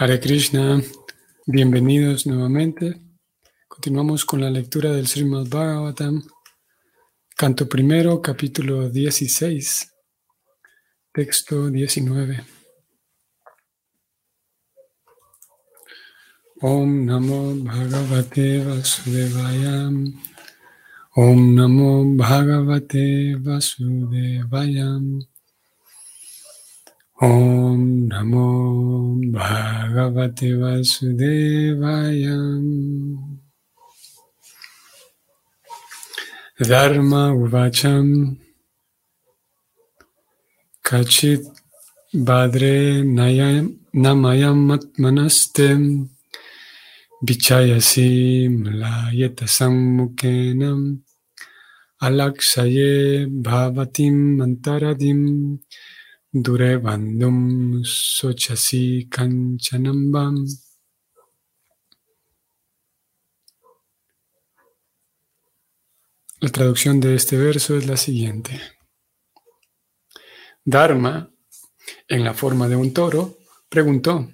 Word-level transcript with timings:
Hare 0.00 0.20
Krishna, 0.20 0.80
bienvenidos 1.44 2.24
nuevamente. 2.24 3.00
Continuamos 3.66 4.24
con 4.24 4.40
la 4.40 4.48
lectura 4.48 4.92
del 4.92 5.08
Srimad 5.08 5.48
Bhagavatam, 5.48 6.22
canto 7.36 7.68
primero, 7.68 8.22
capítulo 8.22 8.90
16, 8.90 9.90
texto 11.12 11.68
19. 11.68 12.46
Om 16.60 17.04
Namo 17.04 17.54
Bhagavate 17.56 18.62
Vasudevaya. 18.64 19.90
Om 21.16 21.54
Namo 21.56 22.04
Bhagavate 22.14 23.34
Vasudevaya. 23.34 25.00
ॐ 27.22 28.08
नमो 28.10 28.48
भगवते 29.38 30.52
वसुदेवाय। 30.54 32.24
धर्म 36.68 37.14
उवाचम् 37.14 38.34
कचित् 40.86 41.46
बाद्रे 42.16 43.02
नमयमात्मनस्ते 44.02 45.68
विचयसि 47.26 48.08
म्लायतसम्मुखेन 48.48 50.62
अलक्षये 52.02 53.26
भावतीम् 53.26 54.42
अन्तरदिम्। 54.42 55.58
Durevandum 56.30 57.82
Sochasi 57.84 59.08
Kanchanambam. 59.08 60.44
La 66.40 66.50
traducción 66.50 67.00
de 67.00 67.14
este 67.14 67.38
verso 67.38 67.78
es 67.78 67.86
la 67.86 67.96
siguiente. 67.96 68.60
Dharma, 70.62 71.32
en 72.06 72.24
la 72.24 72.34
forma 72.34 72.68
de 72.68 72.76
un 72.76 72.92
toro, 72.92 73.38
preguntó, 73.70 74.30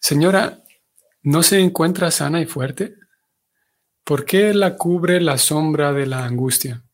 Señora, 0.00 0.62
¿no 1.22 1.42
se 1.42 1.58
encuentra 1.58 2.12
sana 2.12 2.40
y 2.40 2.46
fuerte? 2.46 2.94
¿Por 4.04 4.24
qué 4.24 4.54
la 4.54 4.76
cubre 4.76 5.20
la 5.20 5.36
sombra 5.36 5.92
de 5.92 6.06
la 6.06 6.24
angustia? 6.24 6.85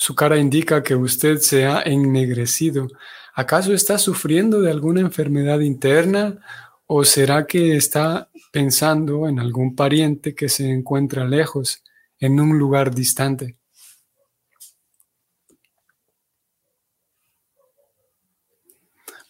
Su 0.00 0.14
cara 0.14 0.38
indica 0.38 0.82
que 0.82 0.96
usted 0.96 1.40
se 1.40 1.66
ha 1.66 1.82
ennegrecido. 1.82 2.88
¿Acaso 3.34 3.74
está 3.74 3.98
sufriendo 3.98 4.62
de 4.62 4.70
alguna 4.70 5.02
enfermedad 5.02 5.60
interna 5.60 6.38
o 6.86 7.04
será 7.04 7.46
que 7.46 7.76
está 7.76 8.30
pensando 8.50 9.28
en 9.28 9.38
algún 9.38 9.76
pariente 9.76 10.34
que 10.34 10.48
se 10.48 10.70
encuentra 10.70 11.26
lejos, 11.26 11.84
en 12.18 12.40
un 12.40 12.58
lugar 12.58 12.94
distante? 12.94 13.58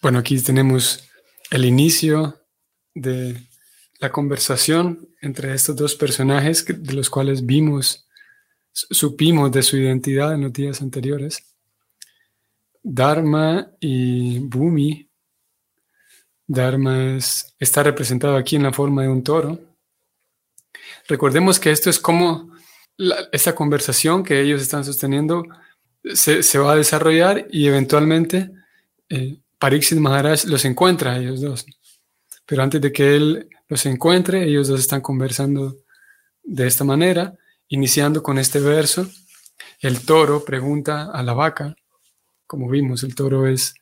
Bueno, 0.01 0.21
aquí 0.21 0.41
tenemos 0.41 1.11
el 1.51 1.65
inicio 1.65 2.47
de 2.95 3.45
la 3.99 4.13
conversación 4.13 5.09
entre 5.21 5.53
estos 5.53 5.75
dos 5.75 5.97
personajes 5.97 6.65
de 6.65 6.93
los 6.93 7.11
cuales 7.11 7.45
vimos 7.45 8.07
supimos 8.91 9.51
de 9.53 9.63
su 9.63 9.77
identidad 9.77 10.35
en 10.35 10.43
los 10.43 10.53
días 10.53 10.81
anteriores. 10.81 11.43
Dharma 12.83 13.71
y 13.81 14.39
Bhumi. 14.39 15.09
Dharma 16.47 17.19
está 17.59 17.83
representado 17.83 18.37
aquí 18.37 18.57
en 18.57 18.65
la 18.65 18.73
forma 18.73 19.03
de 19.03 19.09
un 19.09 19.23
toro. 19.23 19.59
Recordemos 21.09 21.59
que 21.59 21.71
esto 21.71 21.91
es 21.91 21.99
como 21.99 22.51
esta 23.33 23.55
conversación 23.55 24.23
que 24.25 24.41
ellos 24.41 24.61
están 24.61 24.85
sosteniendo 24.85 25.45
se, 26.15 26.59
va 26.59 26.73
a 26.73 26.77
desarrollar 26.77 27.47
y 27.51 27.67
eventualmente 27.67 28.51
eh, 29.09 29.39
Pariksit 29.59 29.99
Maharaj 29.99 30.45
los 30.47 30.65
encuentra 30.65 31.13
a 31.13 31.19
ellos 31.19 31.41
dos. 31.41 31.67
Pero 32.47 32.63
antes 32.63 32.81
de 32.81 32.93
que 32.93 33.17
él 33.17 33.49
los 33.69 33.87
encuentre, 33.87 34.45
ellos 34.45 34.69
dos 34.69 34.81
están 34.81 35.01
conversando 35.01 35.77
de 36.43 36.67
esta 36.67 36.85
manera 36.85 37.35
Iniciando 37.73 38.21
con 38.21 38.37
este 38.37 38.59
verso, 38.59 39.09
el 39.79 40.05
toro 40.05 40.45
pregunta 40.45 41.13
a 41.13 41.23
la 41.23 41.35
vaca, 41.35 41.77
como 42.45 42.69
vimos, 42.69 43.05
el 43.05 43.15
toro 43.15 43.47
es 43.47 43.75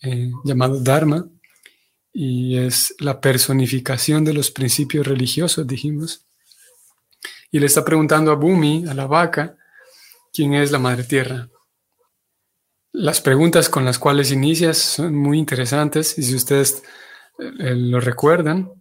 eh, 0.00 0.30
llamado 0.42 0.80
Dharma 0.80 1.28
y 2.14 2.56
es 2.56 2.94
la 2.98 3.20
personificación 3.20 4.24
de 4.24 4.32
los 4.32 4.50
principios 4.50 5.06
religiosos, 5.06 5.66
dijimos. 5.66 6.24
Y 7.50 7.58
le 7.58 7.66
está 7.66 7.84
preguntando 7.84 8.32
a 8.32 8.36
Bumi, 8.36 8.86
a 8.88 8.94
la 8.94 9.06
vaca, 9.06 9.58
quién 10.32 10.54
es 10.54 10.70
la 10.70 10.78
madre 10.78 11.04
tierra. 11.04 11.50
Las 12.92 13.20
preguntas 13.20 13.68
con 13.68 13.84
las 13.84 13.98
cuales 13.98 14.32
inicias 14.32 14.78
son 14.78 15.14
muy 15.14 15.38
interesantes 15.38 16.16
y 16.16 16.22
si 16.22 16.34
ustedes 16.34 16.82
eh, 17.38 17.74
lo 17.74 18.00
recuerdan, 18.00 18.72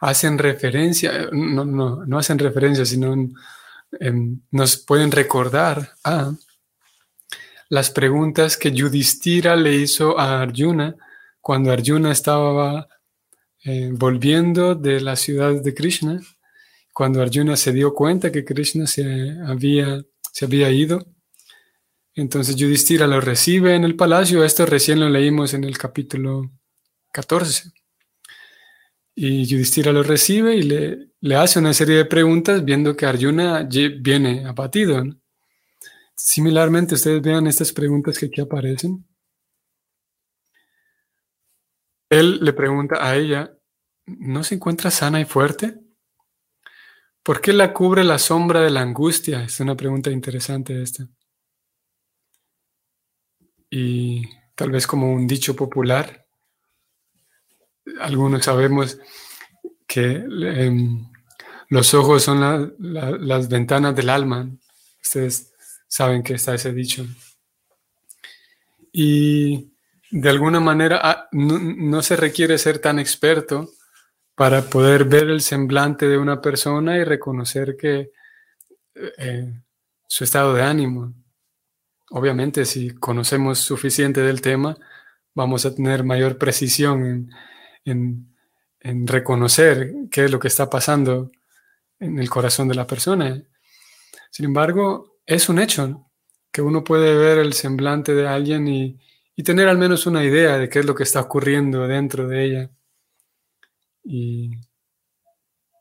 hacen 0.00 0.36
referencia, 0.36 1.28
no, 1.30 1.64
no, 1.64 2.04
no 2.04 2.18
hacen 2.18 2.40
referencia, 2.40 2.84
sino 2.84 3.14
Em, 4.00 4.40
nos 4.50 4.76
pueden 4.76 5.10
recordar 5.10 5.94
a 6.04 6.32
las 7.68 7.90
preguntas 7.90 8.56
que 8.56 8.72
Yudhishthira 8.72 9.56
le 9.56 9.74
hizo 9.76 10.18
a 10.18 10.42
Arjuna 10.42 10.96
cuando 11.40 11.72
Arjuna 11.72 12.12
estaba 12.12 12.88
eh, 13.64 13.90
volviendo 13.92 14.74
de 14.74 15.00
la 15.00 15.16
ciudad 15.16 15.60
de 15.60 15.74
Krishna, 15.74 16.20
cuando 16.92 17.22
Arjuna 17.22 17.56
se 17.56 17.72
dio 17.72 17.94
cuenta 17.94 18.30
que 18.30 18.44
Krishna 18.44 18.86
se 18.86 19.36
había, 19.46 20.02
se 20.32 20.44
había 20.44 20.70
ido. 20.70 21.06
Entonces 22.14 22.56
Yudhishthira 22.56 23.06
lo 23.06 23.20
recibe 23.20 23.74
en 23.74 23.84
el 23.84 23.96
palacio, 23.96 24.44
esto 24.44 24.66
recién 24.66 25.00
lo 25.00 25.08
leímos 25.08 25.54
en 25.54 25.64
el 25.64 25.76
capítulo 25.76 26.50
14. 27.12 27.72
Y 29.14 29.44
Yudhishthira 29.46 29.92
lo 29.92 30.02
recibe 30.02 30.56
y 30.56 30.62
le, 30.62 31.10
le 31.20 31.36
hace 31.36 31.58
una 31.58 31.72
serie 31.72 31.96
de 31.96 32.04
preguntas 32.04 32.64
viendo 32.64 32.96
que 32.96 33.06
Arjuna 33.06 33.68
viene 34.00 34.44
abatido. 34.44 35.02
Similarmente, 36.16 36.94
ustedes 36.94 37.22
vean 37.22 37.46
estas 37.46 37.72
preguntas 37.72 38.18
que 38.18 38.26
aquí 38.26 38.40
aparecen. 38.40 39.06
Él 42.08 42.38
le 42.42 42.52
pregunta 42.52 42.96
a 43.00 43.16
ella, 43.16 43.56
¿no 44.06 44.44
se 44.44 44.56
encuentra 44.56 44.90
sana 44.90 45.20
y 45.20 45.24
fuerte? 45.24 45.80
¿Por 47.22 47.40
qué 47.40 47.52
la 47.52 47.72
cubre 47.72 48.04
la 48.04 48.18
sombra 48.18 48.60
de 48.60 48.70
la 48.70 48.82
angustia? 48.82 49.44
Es 49.44 49.58
una 49.60 49.74
pregunta 49.74 50.10
interesante 50.10 50.82
esta. 50.82 51.08
Y 53.70 54.28
tal 54.54 54.70
vez 54.70 54.86
como 54.86 55.12
un 55.12 55.26
dicho 55.26 55.56
popular, 55.56 56.23
algunos 58.00 58.44
sabemos 58.44 58.98
que 59.86 60.04
em, 60.04 61.06
los 61.68 61.94
ojos 61.94 62.22
son 62.22 62.74
las 62.78 63.48
ventanas 63.48 63.94
del 63.96 64.10
alma. 64.10 64.48
Ustedes 65.02 65.52
saben 65.88 66.22
que 66.22 66.34
está 66.34 66.54
ese 66.54 66.72
dicho. 66.72 67.06
Y 68.92 69.72
de 70.10 70.30
alguna 70.30 70.60
manera 70.60 71.00
ah, 71.02 71.28
no, 71.32 72.02
se 72.02 72.16
requiere 72.16 72.58
ser 72.58 72.78
tan 72.78 72.98
experto 72.98 73.70
para 74.34 74.62
poder 74.62 75.04
ver 75.04 75.24
el 75.24 75.40
semblante 75.40 76.06
de 76.06 76.18
una 76.18 76.40
persona 76.40 76.96
y 76.96 77.04
reconocer 77.04 77.76
que 77.76 78.12
eh, 78.94 79.52
su 80.06 80.24
estado 80.24 80.54
de 80.54 80.62
ánimo. 80.62 81.12
Obviamente, 82.10 82.64
si 82.64 82.90
conocemos 82.90 83.58
suficiente 83.58 84.20
del 84.20 84.40
tema, 84.40 84.76
vamos 85.34 85.66
a 85.66 85.74
tener 85.74 86.04
mayor 86.04 86.38
precisión 86.38 87.04
en, 87.04 87.30
en, 87.84 88.32
reconocer 89.06 89.94
qué 90.10 90.26
es 90.26 90.30
lo 90.30 90.38
que 90.38 90.48
está 90.48 90.68
pasando 90.68 91.30
en 91.98 92.18
el 92.18 92.28
corazón 92.28 92.68
de 92.68 92.74
la 92.74 92.86
persona. 92.86 93.42
Sin 94.30 94.44
embargo, 94.44 95.20
es 95.24 95.48
un 95.48 95.58
hecho 95.58 96.10
que 96.52 96.60
uno 96.60 96.84
puede 96.84 97.16
ver 97.16 97.38
el 97.38 97.54
semblante 97.54 98.14
de 98.14 98.28
alguien 98.28 98.68
y, 98.68 99.00
tener 99.42 99.68
al 99.68 99.78
menos 99.78 100.06
una 100.06 100.22
idea 100.22 100.58
de 100.58 100.68
qué 100.68 100.80
es 100.80 100.86
lo 100.86 100.94
que 100.94 101.02
está 101.02 101.20
ocurriendo 101.20 101.88
dentro 101.88 102.28
de 102.28 102.44
ella. 102.44 102.70
Y 104.04 104.50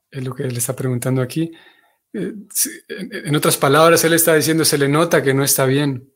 es 0.10 0.24
lo 0.24 0.34
que 0.34 0.44
él 0.44 0.58
está 0.58 0.76
preguntando 0.76 1.22
aquí. 1.22 1.52
Eh, 2.14 2.34
en 2.90 3.36
otras 3.36 3.58
palabras, 3.58 4.04
él 4.04 4.14
está 4.14 4.34
diciendo, 4.34 4.66
se 4.66 4.78
le 4.78 4.88
nota 4.88 5.22
que 5.22 5.34
no 5.34 5.44
está 5.44 5.66
bien. 5.66 6.12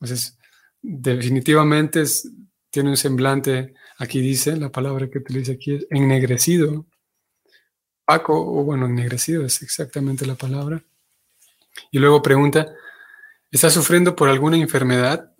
Entonces, 0.00 0.38
definitivamente 0.82 2.04
tiene 2.70 2.90
un 2.90 2.96
semblante 2.96 3.74
Aquí 3.98 4.20
dice, 4.20 4.56
la 4.56 4.70
palabra 4.70 5.08
que 5.08 5.18
utiliza 5.18 5.52
aquí 5.52 5.74
es 5.74 5.86
ennegrecido. 5.90 6.86
Paco, 8.04 8.34
o 8.34 8.64
bueno, 8.64 8.86
ennegrecido 8.86 9.44
es 9.44 9.62
exactamente 9.62 10.26
la 10.26 10.34
palabra. 10.34 10.82
Y 11.90 11.98
luego 11.98 12.22
pregunta, 12.22 12.74
¿está 13.50 13.70
sufriendo 13.70 14.14
por 14.14 14.28
alguna 14.28 14.56
enfermedad? 14.56 15.36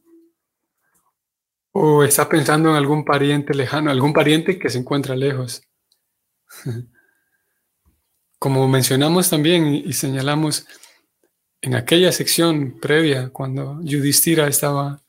o 1.78 2.02
está 2.02 2.26
pensando 2.26 2.70
en 2.70 2.76
algún 2.76 3.04
pariente 3.04 3.52
lejano, 3.52 3.90
algún 3.90 4.14
pariente 4.14 4.58
que 4.58 4.70
se 4.70 4.78
encuentra 4.78 5.14
lejos. 5.14 5.60
Como 8.38 8.66
mencionamos 8.66 9.28
también 9.28 9.66
y 9.66 9.92
señalamos 9.92 10.66
en 11.60 11.74
aquella 11.74 12.12
sección 12.12 12.80
previa, 12.80 13.28
cuando 13.28 13.78
Yudhishthira 13.82 14.46
estaba 14.46 15.02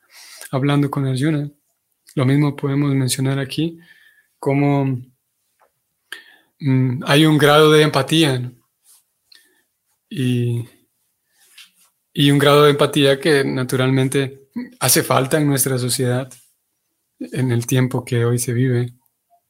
hablando 0.51 0.91
con 0.91 1.05
Arjuna, 1.05 1.49
lo 2.17 2.25
mismo 2.25 2.55
podemos 2.55 2.95
mencionar 2.95 3.37
aquí, 3.37 3.77
como 4.39 4.85
mm, 6.59 7.03
hay 7.05 7.27
un 7.27 7.37
grado 7.37 7.71
de 7.71 7.83
empatía 7.83 8.51
y, 10.09 10.67
y 12.11 12.31
un 12.31 12.39
grado 12.39 12.63
de 12.63 12.71
empatía 12.71 13.19
que 13.19 13.43
naturalmente 13.43 14.49
hace 14.79 15.03
falta 15.03 15.37
en 15.37 15.45
nuestra 15.45 15.77
sociedad 15.77 16.27
en 17.19 17.51
el 17.51 17.67
tiempo 17.67 18.03
que 18.03 18.25
hoy 18.25 18.39
se 18.39 18.51
vive, 18.51 18.95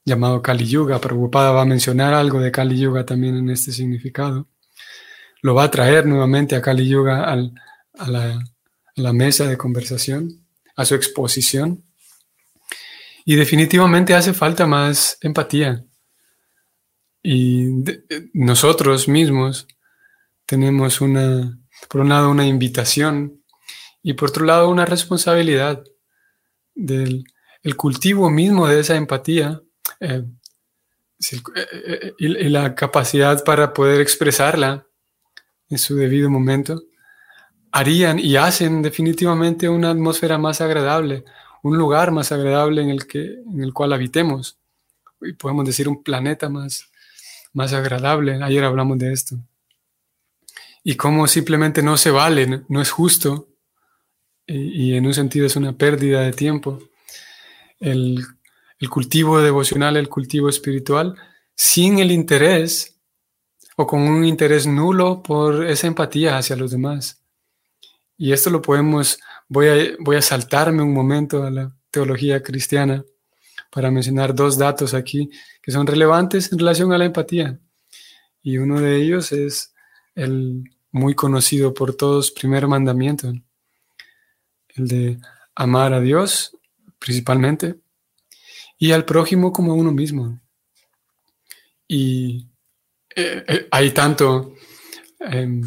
llamado 0.04 0.42
Kali 0.42 0.66
Yuga. 0.68 1.00
Preocupada 1.00 1.52
va 1.52 1.62
a 1.62 1.66
mencionar 1.66 2.14
algo 2.14 2.42
de 2.42 2.52
Kali 2.52 2.78
Yuga 2.78 3.06
también 3.06 3.38
en 3.38 3.50
este 3.50 3.72
significado. 3.72 4.50
Lo 5.42 5.56
va 5.56 5.64
a 5.64 5.72
traer 5.72 6.06
nuevamente 6.06 6.58
a 6.58 6.62
Kali 6.62 6.86
Yuga 6.86 7.32
a, 7.32 7.38
la, 7.38 7.54
a 8.04 8.42
la 8.96 9.14
mesa 9.14 9.48
de 9.48 9.58
conversación, 9.58 10.46
a 10.76 10.84
su 10.84 10.96
exposición. 10.96 11.87
Y 13.30 13.36
definitivamente 13.36 14.16
hace 14.16 14.34
falta 14.34 14.66
más 14.66 15.18
empatía. 15.20 15.84
Y 17.22 17.84
nosotros 18.32 19.10
mismos 19.10 19.68
tenemos 20.46 21.02
una, 21.02 21.60
por 21.90 22.00
un 22.00 22.08
lado, 22.08 22.32
una 22.32 22.48
invitación 22.48 23.44
y 24.02 24.14
por 24.14 24.30
otro 24.30 24.46
lado, 24.46 24.70
una 24.70 24.86
responsabilidad 24.86 25.84
del 26.74 27.26
el 27.64 27.76
cultivo 27.76 28.30
mismo 28.30 28.66
de 28.66 28.80
esa 28.80 28.96
empatía 28.96 29.62
eh, 30.00 30.24
eh, 31.32 31.42
eh, 31.74 32.14
y, 32.18 32.28
la 32.48 32.76
capacidad 32.76 33.44
para 33.44 33.74
poder 33.74 34.00
expresarla 34.00 34.88
en 35.68 35.80
su 35.80 35.98
debido 35.98 36.30
momento 36.30 36.82
harían 37.74 38.20
y 38.20 38.38
hacen 38.38 38.82
definitivamente 38.82 39.68
una 39.68 39.90
atmósfera 39.90 40.38
más 40.38 40.62
agradable, 40.62 41.26
un 41.68 41.78
lugar 41.78 42.12
más 42.12 42.32
agradable 42.32 42.82
en 42.82 42.90
el, 42.90 43.08
que, 43.08 43.22
en 43.22 43.62
el 43.62 43.74
cual 43.74 43.94
habitemos. 43.94 44.58
Y 45.22 45.34
podemos 45.34 45.66
decir 45.66 45.88
un 45.88 46.04
planeta 46.04 46.50
más, 46.50 46.90
más 47.54 47.74
agradable. 47.74 48.42
Ayer 48.44 48.64
hablamos 48.64 48.98
de 49.00 49.14
esto. 49.14 49.38
Y 50.84 50.96
cómo 50.96 51.28
simplemente 51.28 51.84
no 51.84 51.98
se 51.98 52.12
vale, 52.12 52.64
no 52.68 52.82
es 52.82 52.92
justo 52.92 53.50
y, 54.46 54.92
y 54.92 54.96
en 54.96 55.06
un 55.06 55.14
sentido 55.14 55.46
es 55.46 55.56
una 55.56 55.74
pérdida 55.74 56.22
de 56.22 56.32
tiempo 56.32 56.80
el, 57.80 58.26
cultivo 58.90 59.42
devocional, 59.42 59.98
el 59.98 60.10
cultivo 60.10 60.50
espiritual, 60.50 61.16
sin 61.56 62.00
el 62.00 62.12
interés 62.12 62.96
o 63.76 63.86
con 63.86 64.02
un 64.02 64.26
interés 64.26 64.66
nulo 64.66 65.22
por 65.22 65.66
esa 65.66 65.88
empatía 65.88 66.38
hacia 66.38 66.56
los 66.56 66.72
demás. 66.72 67.22
Y 68.18 68.34
esto 68.34 68.50
lo 68.50 68.62
podemos, 68.62 69.20
voy 69.48 69.68
a, 69.68 69.96
voy 70.00 70.16
a 70.18 70.22
saltarme 70.22 70.82
un 70.82 70.94
momento 70.94 71.44
a 71.44 71.52
la 71.52 71.76
teología 71.92 72.42
cristiana 72.42 73.04
para 73.72 73.92
mencionar 73.92 74.34
dos 74.34 74.58
datos 74.58 74.94
aquí 74.94 75.30
que 75.62 75.72
son 75.72 75.86
relevantes 75.88 76.52
en 76.52 76.60
relación 76.60 76.94
a 76.94 76.98
la 76.98 77.06
empatía. 77.06 77.60
Y 78.42 78.58
uno 78.58 78.80
de 78.80 78.96
ellos 78.96 79.32
es 79.32 79.74
el 80.16 80.64
muy 80.92 81.16
conocido 81.16 81.74
por 81.74 81.96
todos 81.96 82.32
primer 82.32 82.68
mandamiento, 82.68 83.34
el 84.76 84.88
de 84.88 85.20
amar 85.56 85.94
a 85.94 86.02
Dios 86.02 86.56
principalmente, 87.00 87.76
y 88.78 88.92
al 88.92 89.06
prójimo 89.06 89.52
como 89.52 89.72
a 89.72 89.76
uno 89.76 89.92
mismo. 89.92 90.40
Y 91.88 92.48
eh, 93.16 93.44
eh, 93.48 93.68
hay 93.72 93.92
tanto, 93.92 94.56
em, 95.20 95.62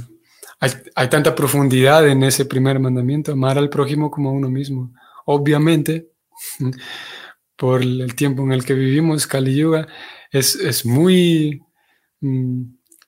hay, 0.61 1.09
tanta 1.09 1.35
profundidad 1.35 2.07
en 2.07 2.23
ese 2.23 2.45
primer 2.45 2.79
mandamiento, 2.79 3.33
amar 3.33 3.57
al 3.57 3.71
prójimo 3.71 4.11
como 4.11 4.29
a 4.29 4.33
uno 4.33 4.51
mismo. 4.51 4.93
Obviamente, 5.25 6.11
por 7.57 7.83
el 7.83 8.15
tiempo 8.15 8.43
en 8.43 8.53
el 8.53 8.65
que 8.65 8.75
vivimos, 8.75 9.27
Kali 9.27 9.57
Yuga, 9.57 9.89
es, 10.31 10.85
muy 10.85 11.63
mm, 12.21 12.63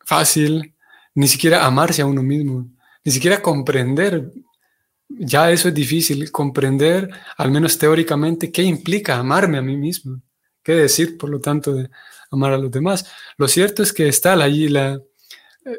fácil 0.04 0.74
ni 1.14 1.28
siquiera 1.28 1.66
amarse 1.66 2.02
a 2.02 2.06
uno 2.06 2.22
mismo, 2.22 2.68
ni 3.04 3.12
siquiera 3.12 3.42
comprender 3.42 4.32
ya 5.18 5.50
eso 5.50 5.68
es 5.68 5.74
difícil, 5.74 6.30
comprender, 6.32 7.10
al 7.36 7.50
menos 7.50 7.76
teóricamente, 7.78 8.50
qué 8.50 8.62
implica 8.62 9.18
amarme 9.18 9.58
a 9.58 9.62
mí 9.62 9.76
mismo, 9.76 10.22
qué 10.62 10.72
decir, 10.72 11.18
por 11.18 11.28
lo 11.28 11.40
tanto, 11.40 11.74
de 11.74 11.90
amar 12.30 12.52
a 12.52 12.58
los 12.58 12.70
demás. 12.70 13.06
Lo 13.36 13.46
cierto 13.46 13.82
es 13.82 13.92
que 13.92 14.08
está 14.08 14.32
allí 14.32 14.68
la, 14.68 14.98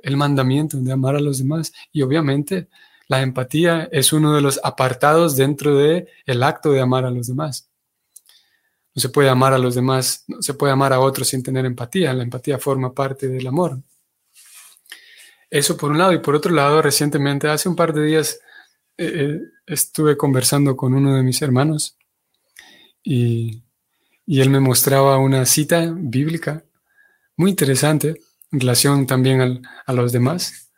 el 0.04 0.18
mandamiento 0.18 0.78
de 0.78 0.92
amar 0.92 1.16
a 1.16 1.20
los 1.20 1.40
demás 1.40 1.74
y 1.92 2.02
obviamente 2.02 2.68
la 3.08 3.22
empatía 3.22 3.90
es 3.92 4.14
uno 4.14 4.34
de 4.34 4.42
los 4.42 4.60
apartados 4.64 5.36
dentro 5.36 5.78
del 5.78 6.08
el 6.26 6.44
acto 6.44 6.72
de 6.72 6.82
amar 6.82 7.06
a 7.06 7.12
los 7.12 7.28
demás. 7.28 7.70
No 8.96 9.02
se 9.02 9.10
puede 9.10 9.30
amar 9.30 9.54
a 9.54 9.58
los 9.58 9.76
demás, 9.76 10.24
no 10.28 10.42
se 10.42 10.54
puede 10.54 10.74
amar 10.74 10.94
a 10.94 11.00
otros 11.00 11.28
sin 11.28 11.44
tener 11.44 11.66
empatía. 11.66 12.14
La 12.14 12.24
empatía 12.24 12.60
forma 12.60 12.94
parte 12.94 13.28
del 13.28 13.46
amor. 13.48 13.80
Eso 15.50 15.78
por 15.78 15.92
un 15.92 15.98
lado. 15.98 16.14
Y 16.14 16.20
por 16.20 16.36
otro 16.36 16.52
lado, 16.52 16.82
recientemente, 16.82 17.48
hace 17.48 17.70
un 17.70 17.76
par 17.76 17.94
de 17.94 18.04
días, 18.04 18.40
eh, 18.98 19.12
eh, 19.16 19.40
estuve 19.66 20.16
conversando 20.16 20.78
con 20.78 20.94
uno 20.94 21.16
de 21.16 21.24
mis 21.24 21.42
hermanos 21.42 21.98
y, 23.04 23.64
él 24.28 24.50
me 24.50 24.60
mostraba 24.60 25.18
una 25.18 25.46
cita 25.46 25.94
bíblica 25.96 26.64
muy 27.36 27.50
interesante 27.52 28.22
en 28.54 28.60
relación 28.60 29.06
también 29.06 29.62
a 29.86 29.94
los 29.94 30.12
demás. 30.14 30.72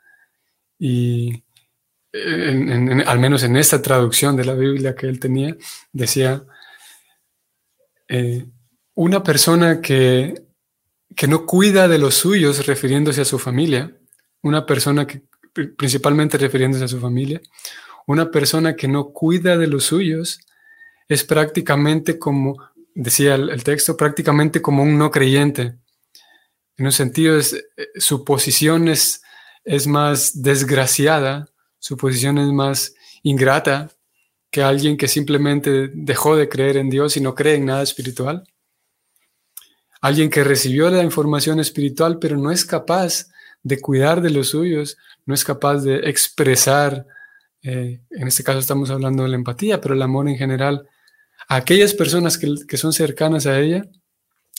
Y 0.80 1.44
al 3.06 3.19
menos 3.19 3.44
en 3.44 3.57
esta 3.57 3.81
traducción 3.81 4.36
de 4.36 4.45
la 4.45 4.54
Biblia 4.54 4.95
que 4.95 5.07
él 5.07 5.19
tenía, 5.19 5.56
decía, 5.92 6.44
eh, 8.07 8.45
una 8.95 9.22
persona 9.22 9.81
que, 9.81 10.45
que 11.16 11.27
no 11.27 11.45
cuida 11.45 11.88
de 11.88 12.00
los 12.00 12.16
suyos 12.16 12.66
refiriéndose 12.66 13.22
a 13.22 13.25
su 13.25 13.38
familia, 13.38 13.95
una 14.42 14.66
persona 14.66 15.06
que 15.06 15.24
principalmente 15.78 16.38
refiriéndose 16.38 16.86
a 16.86 16.88
su 16.88 17.00
familia, 17.00 17.42
una 18.07 18.30
persona 18.30 18.75
que 18.75 18.88
no 18.88 19.12
cuida 19.12 19.57
de 19.57 19.68
los 19.68 19.86
suyos 19.86 20.39
es 21.07 21.24
prácticamente 21.24 22.19
como, 22.19 22.57
decía 22.94 23.36
el, 23.36 23.63
texto, 23.63 23.98
prácticamente 23.98 24.62
como 24.62 24.83
un 24.83 24.98
no 24.98 25.12
creyente. 25.12 25.75
En 26.77 26.86
un 26.86 26.92
sentido, 26.92 27.38
eh, 27.39 27.44
su 27.95 28.23
posición 28.23 28.88
es, 28.88 29.21
es 29.64 29.88
más 29.88 30.42
desgraciada, 30.42 31.47
su 31.80 31.97
posición 31.97 32.38
es 32.38 32.47
más 32.47 32.95
ingrata 33.23 33.92
que 34.52 34.64
alguien 34.64 34.97
que 34.97 35.07
simplemente 35.07 35.90
dejó 35.94 36.35
de 36.35 36.50
creer 36.50 36.78
en 36.78 36.90
Dios 36.90 37.18
y 37.18 37.21
no 37.21 37.35
cree 37.35 37.56
en 37.56 37.66
nada 37.66 37.83
espiritual. 37.83 38.44
Alguien 40.02 40.30
que 40.30 40.44
recibió 40.44 40.90
la 40.90 41.04
información 41.04 41.59
espiritual 41.59 42.19
pero 42.19 42.38
no 42.38 42.52
es 42.52 42.66
capaz 42.66 43.28
de 43.64 43.80
cuidar 43.81 44.21
de 44.21 44.30
los 44.30 44.50
suyos, 44.50 44.97
no 45.26 45.33
es 45.33 45.44
capaz 45.44 45.81
de 45.81 46.09
expresar 46.09 47.06
eh, 47.68 48.00
en 48.11 48.28
este 48.28 48.44
caso 48.44 48.59
estamos 48.59 48.92
hablando 48.92 49.23
de 49.23 49.30
la 49.30 49.35
empatía, 49.35 49.81
pero 49.81 49.95
el 49.95 50.02
amor 50.04 50.30
en 50.30 50.38
general, 50.38 50.88
a 51.47 51.56
aquellas 51.56 51.95
personas 51.95 52.38
que, 52.38 52.78
son 52.78 52.94
cercanas 52.94 53.47
a 53.47 53.59
ella, 53.59 53.88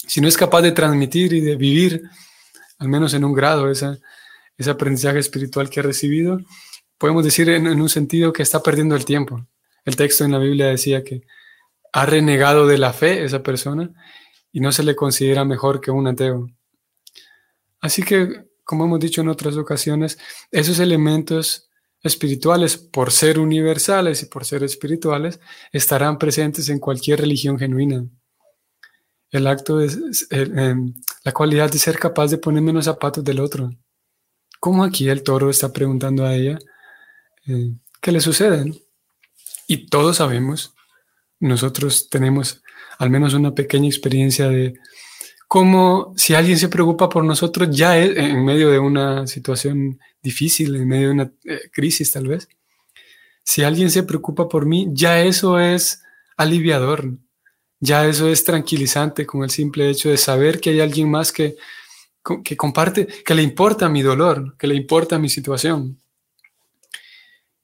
si 0.07 0.21
no 0.21 0.29
es 0.29 0.37
capaz 0.37 0.62
de 0.62 0.73
transmitir 0.73 1.33
y 1.33 1.41
de 1.41 1.57
vivir, 1.57 2.03
al 2.79 2.88
menos 2.88 3.15
en 3.15 3.25
un 3.25 3.33
grado, 3.33 3.71
ese 3.71 4.71
aprendizaje 4.71 5.19
espiritual 5.19 5.71
que 5.71 5.81
ha 5.81 5.83
recibido, 5.83 6.41
podemos 6.99 7.25
decir 7.25 7.49
en, 7.49 7.67
un 7.67 7.88
sentido 7.88 8.33
que 8.33 8.43
está 8.43 8.62
perdiendo 8.62 8.95
el 8.97 9.05
tiempo. 9.05 9.47
El 9.85 9.97
texto 9.97 10.25
en 10.25 10.33
la 10.33 10.38
Biblia 10.38 10.67
decía 10.67 11.05
que 11.05 11.23
ha 11.93 12.07
renegado 12.07 12.67
de 12.67 12.79
la 12.79 12.93
fe 12.93 13.25
esa 13.25 13.43
persona 13.43 13.91
y 14.53 14.61
no 14.61 14.73
se 14.73 14.83
le 14.83 14.97
considera 14.97 15.45
mejor 15.45 15.81
que 15.81 15.91
un 15.91 16.07
ateo. 16.07 16.50
Así 17.81 18.03
que, 18.03 18.45
como 18.65 18.85
hemos 18.85 19.00
dicho 19.00 19.21
en 19.21 19.29
otras 19.29 19.57
ocasiones, 19.57 20.19
esos 20.50 20.79
elementos 20.81 21.69
espirituales, 22.03 22.76
por 22.76 23.12
ser 23.12 23.38
universales 23.38 24.23
y 24.23 24.26
por 24.26 24.45
ser 24.45 24.62
espirituales, 24.65 25.41
estarán 25.73 26.19
presentes 26.19 26.69
en 26.69 26.79
cualquier 26.79 27.21
religión 27.21 27.59
genuina. 27.59 28.05
El 29.37 29.47
acto 29.47 29.78
de 29.78 29.93
em, 30.31 30.95
la 31.25 31.33
cualidad 31.33 31.71
de 31.71 31.78
ser 31.78 31.99
capaz 31.99 32.28
de 32.31 32.38
ponerme 32.38 32.71
en 32.71 32.76
los 32.76 32.87
zapatos 32.87 33.23
del 33.23 33.40
otro. 33.40 33.71
Como 34.61 34.83
aquí 34.83 35.09
el 35.09 35.23
toro 35.23 35.50
está 35.50 35.73
preguntando 35.73 36.25
a 36.25 36.35
ella 36.35 36.59
eh, 37.47 37.73
qué 38.00 38.12
le 38.12 38.21
sucede. 38.21 38.73
Y 39.66 39.88
todos 39.88 40.19
sabemos, 40.19 40.75
nosotros 41.40 42.09
tenemos 42.09 42.62
al 42.99 43.11
menos 43.11 43.35
una 43.35 43.55
pequeña 43.55 43.88
experiencia 43.88 44.49
de 44.49 44.78
como 45.49 46.12
si 46.16 46.35
alguien 46.35 46.59
se 46.59 46.69
preocupa 46.69 47.09
por 47.09 47.25
nosotros 47.25 47.69
ya 47.71 47.99
es, 47.99 48.16
en 48.16 48.45
medio 48.45 48.71
de 48.71 48.78
una 48.78 49.26
situación 49.26 50.00
difícil, 50.23 50.75
en 50.75 50.88
medio 50.88 51.09
de 51.09 51.14
una 51.14 51.33
eh, 51.45 51.71
crisis 51.73 52.11
tal 52.11 52.26
vez, 52.26 52.49
si 53.45 53.62
alguien 53.62 53.90
se 53.90 54.02
preocupa 54.02 54.49
por 54.49 54.66
mí, 54.66 54.88
ya 54.93 55.23
eso 55.23 55.61
es 55.61 56.02
aliviador. 56.37 57.19
Ya 57.80 58.06
eso 58.06 58.28
es 58.28 58.42
tranquilizante 58.45 59.26
con 59.26 59.42
el 59.45 59.50
simple 59.50 59.90
hecho 59.90 60.09
de 60.09 60.16
saber 60.16 60.61
que 60.61 60.71
hay 60.71 60.80
alguien 60.80 61.11
más 61.11 61.30
que, 61.33 61.56
que 62.42 62.56
comparte, 62.56 63.06
que 63.06 63.35
le 63.35 63.42
importa 63.42 63.88
mi 63.88 64.02
dolor, 64.02 64.56
que 64.59 64.66
le 64.66 64.75
importa 64.75 65.18
mi 65.18 65.28
situación. 65.28 66.00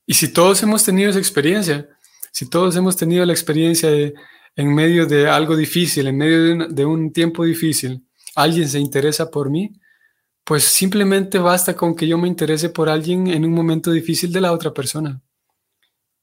Y 0.07 0.15
si 0.15 0.33
todos 0.33 0.63
hemos 0.63 0.85
tenido 0.85 1.11
esa 1.11 1.19
experiencia, 1.19 1.89
si 2.31 2.49
todos 2.49 2.77
hemos 2.77 2.97
tenido 2.97 3.25
la 3.25 3.33
experiencia 3.33 3.91
de 3.91 4.15
en 4.57 4.75
medio 4.75 5.07
de 5.07 5.29
algo 5.29 5.57
difícil, 5.57 6.07
en 6.07 6.17
medio 6.17 6.69
de 6.69 6.85
un, 6.85 7.13
tiempo 7.13 7.45
difícil, 7.45 8.07
alguien 8.35 8.69
se 8.69 8.79
interesa 8.79 9.31
por 9.31 9.51
mí, 9.51 9.73
pues 10.45 10.65
simplemente 10.65 11.39
basta 11.39 11.75
con 11.75 11.95
que 11.95 12.07
yo 12.07 12.19
me 12.19 12.29
interese 12.29 12.69
por 12.69 12.89
alguien 12.89 13.29
en 13.29 13.45
un 13.45 13.53
momento 13.53 13.91
difícil 13.93 14.33
de 14.33 14.41
la 14.41 14.53
otra 14.53 14.75
persona. 14.75 15.21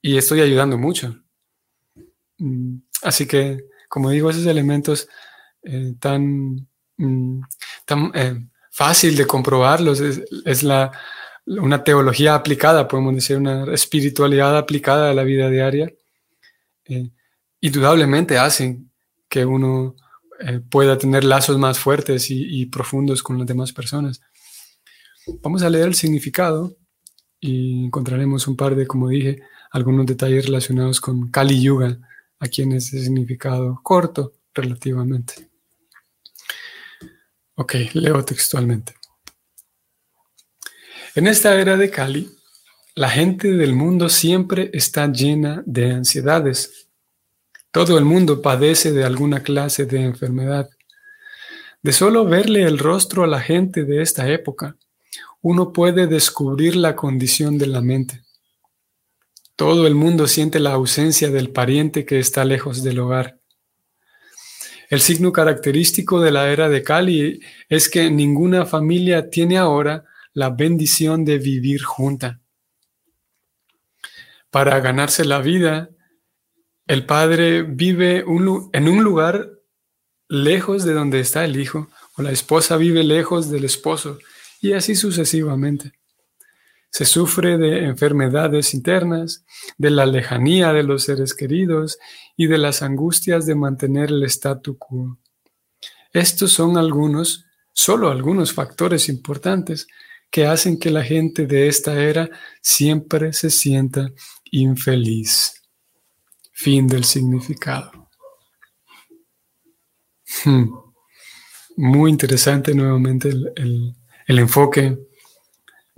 Y 0.02 0.18
estoy 0.18 0.42
ayudando 0.42 0.78
mucho. 0.78 1.16
Mm, 2.38 2.78
así 3.04 3.28
que, 3.28 3.66
como 3.90 4.12
digo, 4.12 4.30
esos 4.30 4.46
elementos 4.46 5.10
eh, 5.64 5.96
tan, 6.00 6.68
mm, 6.98 7.42
tan 7.86 8.12
eh, 8.14 8.48
fácil 8.72 9.18
de 9.18 9.28
comprobarlos 9.28 10.00
es, 10.00 10.64
la, 10.64 10.92
una 11.46 11.84
teología 11.84 12.36
aplicada, 12.36 12.88
podemos 12.88 13.16
decir, 13.16 13.38
una 13.38 13.74
espiritualidad 13.74 14.58
aplicada 14.58 15.10
a 15.10 15.14
la 15.14 15.24
vida 15.24 15.50
diaria. 15.50 15.92
Eh, 16.86 17.10
indudablemente 17.60 18.38
hacen 18.38 18.92
que 19.28 19.46
uno 19.46 19.96
pueda 20.70 20.98
tener 20.98 21.26
lazos 21.26 21.58
más 21.58 21.78
fuertes 21.78 22.28
y, 22.30 22.66
profundos 22.68 23.22
con 23.22 23.38
las 23.38 23.46
demás 23.46 23.74
personas. 23.74 24.22
Vamos 25.42 25.62
a 25.64 25.70
leer 25.70 25.88
el 25.88 25.96
significado 25.96 26.78
y 27.42 27.86
encontraremos 27.86 28.48
un 28.48 28.56
par 28.56 28.74
de, 28.74 28.88
como 28.88 29.10
dije, 29.10 29.42
algunos 29.70 30.06
detalles 30.06 30.46
relacionados 30.46 31.02
con 31.02 31.30
Kali 31.30 31.62
Yuga, 31.62 32.00
aquí 32.40 32.62
en 32.62 32.74
ese 32.74 33.02
significado 33.02 33.80
corto 33.84 34.34
relativamente. 34.54 35.50
Ok, 37.56 37.76
leo 37.94 38.24
textualmente. 38.24 38.94
En 41.16 41.28
esta 41.28 41.60
era 41.60 41.76
de 41.76 41.90
Kali, 41.90 42.32
la 42.96 43.10
gente 43.10 43.52
del 43.52 43.74
mundo 43.74 44.10
siempre 44.10 44.70
está 44.74 45.12
llena 45.12 45.62
de 45.66 45.92
ansiedades 45.92 46.90
todo 47.72 48.00
el 48.00 48.06
mundo 48.06 48.42
padece 48.42 48.92
de 48.92 49.04
alguna 49.04 49.44
clase 49.44 49.86
de 49.86 50.02
enfermedad. 50.02 50.70
De 51.84 51.94
solo 51.94 52.26
verle 52.26 52.64
el 52.64 52.80
rostro 52.80 53.24
a 53.24 53.28
la 53.28 53.40
gente 53.40 53.86
de 53.86 54.02
esta 54.02 54.28
época, 54.28 54.76
uno 55.42 55.72
puede 55.72 56.08
descubrir 56.08 56.76
la 56.76 56.96
condición 56.96 57.60
de 57.60 57.68
la 57.68 57.82
mente. 57.82 58.24
Todo 59.60 59.88
el 59.88 59.94
mundo 59.94 60.26
siente 60.26 60.62
la 60.62 60.72
ausencia 60.72 61.32
del 61.32 61.50
pariente 61.50 62.06
que 62.06 62.18
está 62.18 62.46
lejos 62.46 62.82
del 62.82 62.98
hogar. 63.00 63.42
El 64.90 65.02
signo 65.02 65.34
característico 65.34 66.22
de 66.22 66.32
la 66.32 66.50
era 66.50 66.70
de 66.70 66.82
Cali 66.82 67.42
es 67.68 67.90
que 67.90 68.10
ninguna 68.10 68.66
familia 68.66 69.30
tiene 69.30 69.58
ahora 69.58 70.06
la 70.32 70.50
bendición 70.50 71.26
de 71.26 71.40
vivir 71.40 71.84
junta. 71.84 72.40
Para 74.50 74.80
ganarse 74.80 75.26
la 75.26 75.40
vida, 75.40 75.90
el 76.88 77.06
padre 77.06 77.64
vive 77.64 78.20
en 78.20 78.88
un 78.88 79.04
lugar 79.04 79.50
lejos 80.30 80.86
de 80.86 80.94
donde 80.94 81.20
está 81.20 81.44
el 81.44 81.60
hijo, 81.60 81.90
o 82.16 82.22
la 82.22 82.32
esposa 82.32 82.78
vive 82.78 83.04
lejos 83.04 83.50
del 83.50 83.66
esposo, 83.66 84.20
y 84.62 84.72
así 84.72 84.96
sucesivamente. 84.96 85.99
Se 86.90 87.06
sufre 87.06 87.58
de 87.58 87.86
enfermedades 87.86 88.74
internas, 88.74 89.46
de 89.78 89.92
la 89.92 90.06
lejanía 90.06 90.74
de 90.74 90.84
los 90.84 91.04
seres 91.04 91.34
queridos 91.34 92.00
y 92.36 92.48
de 92.48 92.58
las 92.58 92.82
angustias 92.82 93.46
de 93.46 93.56
mantener 93.56 94.10
el 94.10 94.24
statu 94.24 94.78
quo. 94.78 95.18
Estos 96.14 96.52
son 96.52 96.78
algunos, 96.78 97.46
solo 97.74 98.10
algunos 98.10 98.54
factores 98.54 99.10
importantes 99.10 99.88
que 100.32 100.46
hacen 100.46 100.80
que 100.80 100.90
la 100.90 101.04
gente 101.04 101.46
de 101.46 101.68
esta 101.68 102.02
era 102.02 102.30
siempre 102.62 103.34
se 103.34 103.50
sienta 103.50 104.12
infeliz. 104.52 105.54
Fin 106.52 106.88
del 106.88 107.04
significado. 107.04 108.10
Hmm. 110.44 110.70
Muy 111.78 112.12
interesante 112.12 112.74
nuevamente 112.74 113.30
el, 113.30 113.96
enfoque, 114.28 114.98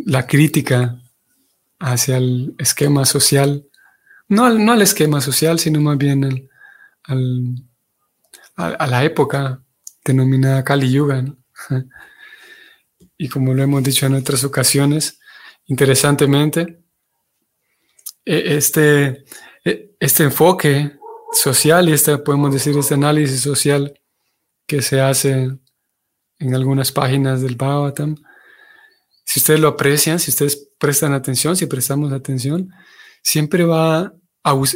la 0.05 0.27
crítica 0.27 1.01
hacia 1.79 2.17
el 2.17 2.55
esquema 2.57 3.05
social, 3.05 3.65
no 4.27 4.45
al, 4.45 4.63
no 4.63 4.71
al 4.71 4.81
esquema 4.81 5.21
social, 5.21 5.59
sino 5.59 5.81
más 5.81 5.97
bien 5.97 6.49
al, 7.03 7.65
a, 8.55 8.87
la 8.87 9.03
época 9.03 9.63
denominada 10.03 10.63
Kali 10.63 10.91
Yuga. 10.91 11.25
Y 13.17 13.29
como 13.29 13.53
lo 13.53 13.61
hemos 13.61 13.83
dicho 13.83 14.07
en 14.07 14.15
otras 14.15 14.43
ocasiones, 14.43 15.19
interesantemente, 15.67 16.81
e, 18.25 18.55
este, 18.57 19.25
e, 19.63 19.95
este 19.99 20.23
enfoque 20.23 20.97
social 21.31 21.87
y 21.87 21.93
este, 21.93 22.17
podemos 22.17 22.51
decir, 22.51 22.75
este 22.75 22.95
análisis 22.95 23.41
social 23.41 23.93
que 24.65 24.81
se 24.81 25.01
hace 25.01 25.51
en 26.39 26.55
algunas 26.55 26.91
páginas 26.91 27.43
del 27.43 27.57
Bhagavatam, 27.57 28.15
si 29.31 29.39
ustedes 29.39 29.61
lo 29.61 29.69
aprecian, 29.69 30.19
si 30.19 30.29
ustedes 30.29 30.71
prestan 30.77 31.13
atención, 31.13 31.55
si 31.55 31.65
prestamos 31.65 32.11
atención, 32.11 32.69
siempre 33.23 33.63
va 33.63 34.13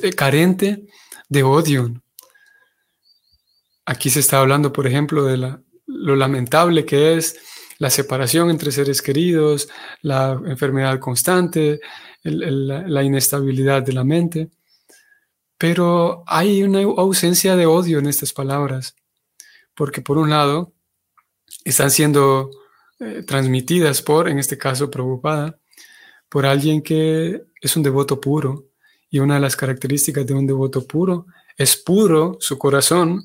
eh, 0.02 0.14
carente 0.14 0.86
de 1.28 1.44
odio. 1.44 2.02
Aquí 3.86 4.10
se 4.10 4.22
está 4.22 4.40
hablando, 4.40 4.72
por 4.72 4.88
ejemplo, 4.88 5.26
de 5.26 5.58
lo 5.88 6.16
lamentable 6.16 6.86
que 6.86 7.18
es 7.18 7.38
la 7.80 7.90
separación 7.90 8.50
entre 8.50 8.72
seres 8.72 9.02
queridos, 9.02 9.68
la 10.02 10.40
enfermedad 10.46 11.02
constante, 11.02 11.82
la 12.24 13.04
inestabilidad 13.04 13.84
de 13.84 13.92
la 13.92 14.06
mente. 14.06 14.52
Pero 15.58 16.24
hay 16.28 16.64
una 16.64 16.80
ausencia 16.80 17.58
de 17.58 17.66
odio 17.66 18.00
en 18.00 18.08
estas 18.08 18.32
palabras, 18.32 18.96
porque 19.76 20.02
por 20.02 20.18
un 20.18 20.30
lado 20.30 20.72
están 21.66 21.92
siendo 21.92 22.52
eh, 23.00 23.24
transmitidas 23.24 24.02
por, 24.02 24.30
en 24.30 24.40
este 24.40 24.58
caso, 24.58 24.90
preocupada, 24.90 25.60
por 26.30 26.46
alguien 26.46 26.82
que 26.82 27.44
es 27.62 27.75
un 27.75 27.84
devoto 27.84 28.20
puro. 28.20 28.66
Y 29.10 29.20
una 29.20 29.36
de 29.36 29.42
las 29.42 29.56
características 29.56 30.25
de 30.25 30.34
un 30.34 30.48
devoto 30.48 30.86
puro 30.86 31.28
es 31.58 31.75
puro 31.78 32.38
su 32.40 32.58
corazón, 32.58 33.24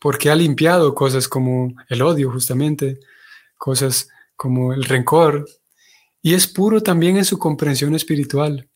porque 0.00 0.30
ha 0.30 0.34
limpiado 0.34 0.94
cosas 0.94 1.28
como 1.28 1.74
el 1.88 2.02
odio, 2.02 2.30
justamente, 2.30 3.00
cosas 3.56 4.08
como 4.36 4.72
el 4.72 4.84
rencor, 4.84 5.46
y 6.22 6.34
es 6.34 6.46
puro 6.46 6.82
también 6.82 7.16
en 7.16 7.24
su 7.24 7.38
comprensión 7.38 7.94
espiritual. 7.94 8.68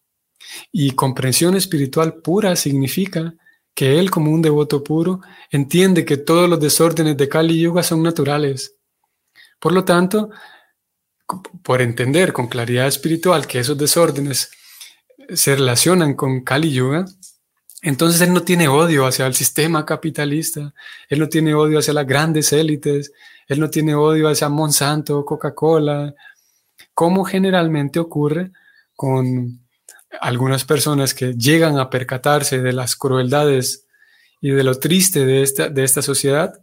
Y 0.73 0.93
comprensión 0.93 1.57
espiritual 1.57 2.15
pura 2.23 2.55
significa 2.57 3.35
que 3.75 3.99
él 3.99 4.11
como 4.11 4.31
un 4.31 4.43
devoto 4.43 4.83
puro 4.85 5.21
entiende 5.51 6.05
que 6.05 6.17
todos 6.17 6.49
los 6.49 6.61
desórdenes 6.61 7.17
de 7.17 7.29
Kali 7.29 7.61
Yuga 7.61 7.83
son 7.83 8.03
naturales. 8.03 8.77
Por 9.61 9.73
lo 9.73 9.85
tanto, 9.85 10.31
por 11.63 11.81
entender 11.83 12.33
con 12.33 12.49
claridad 12.49 12.89
espiritual 12.89 13.47
que 13.47 13.61
esos 13.61 13.79
desórdenes 13.79 14.51
se 15.35 15.55
relacionan 15.55 16.15
con 16.15 16.41
Kali 16.41 16.73
Yuga, 16.73 17.05
entonces 17.83 18.21
él 18.23 18.33
no 18.35 18.43
tiene 18.43 18.69
odio 18.69 19.07
hacia 19.07 19.27
el 19.27 19.35
sistema 19.35 19.87
capitalista, 19.87 20.75
él 21.09 21.21
no 21.21 21.29
tiene 21.29 21.55
odio 21.55 21.79
hacia 21.79 21.95
las 21.95 22.07
grandes 22.07 22.53
élites, 22.53 23.13
él 23.47 23.61
no 23.61 23.71
tiene 23.71 23.95
odio 23.95 24.29
hacia 24.29 24.49
Monsanto, 24.49 25.25
Coca-Cola, 25.25 26.15
como 26.95 27.25
generalmente 27.25 27.99
ocurre 27.99 28.53
con 28.95 29.61
algunas 30.21 30.65
personas 30.65 31.15
que 31.15 31.35
llegan 31.35 31.79
a 31.79 31.89
percatarse 31.89 32.61
de 32.61 32.73
las 32.73 32.97
crueldades 32.97 33.87
y 34.41 34.51
de 34.51 34.65
lo 34.65 34.75
triste 34.75 35.25
de 35.25 35.43
esta, 35.43 35.69
de 35.69 35.85
esta 35.85 36.03
sociedad, 36.03 36.63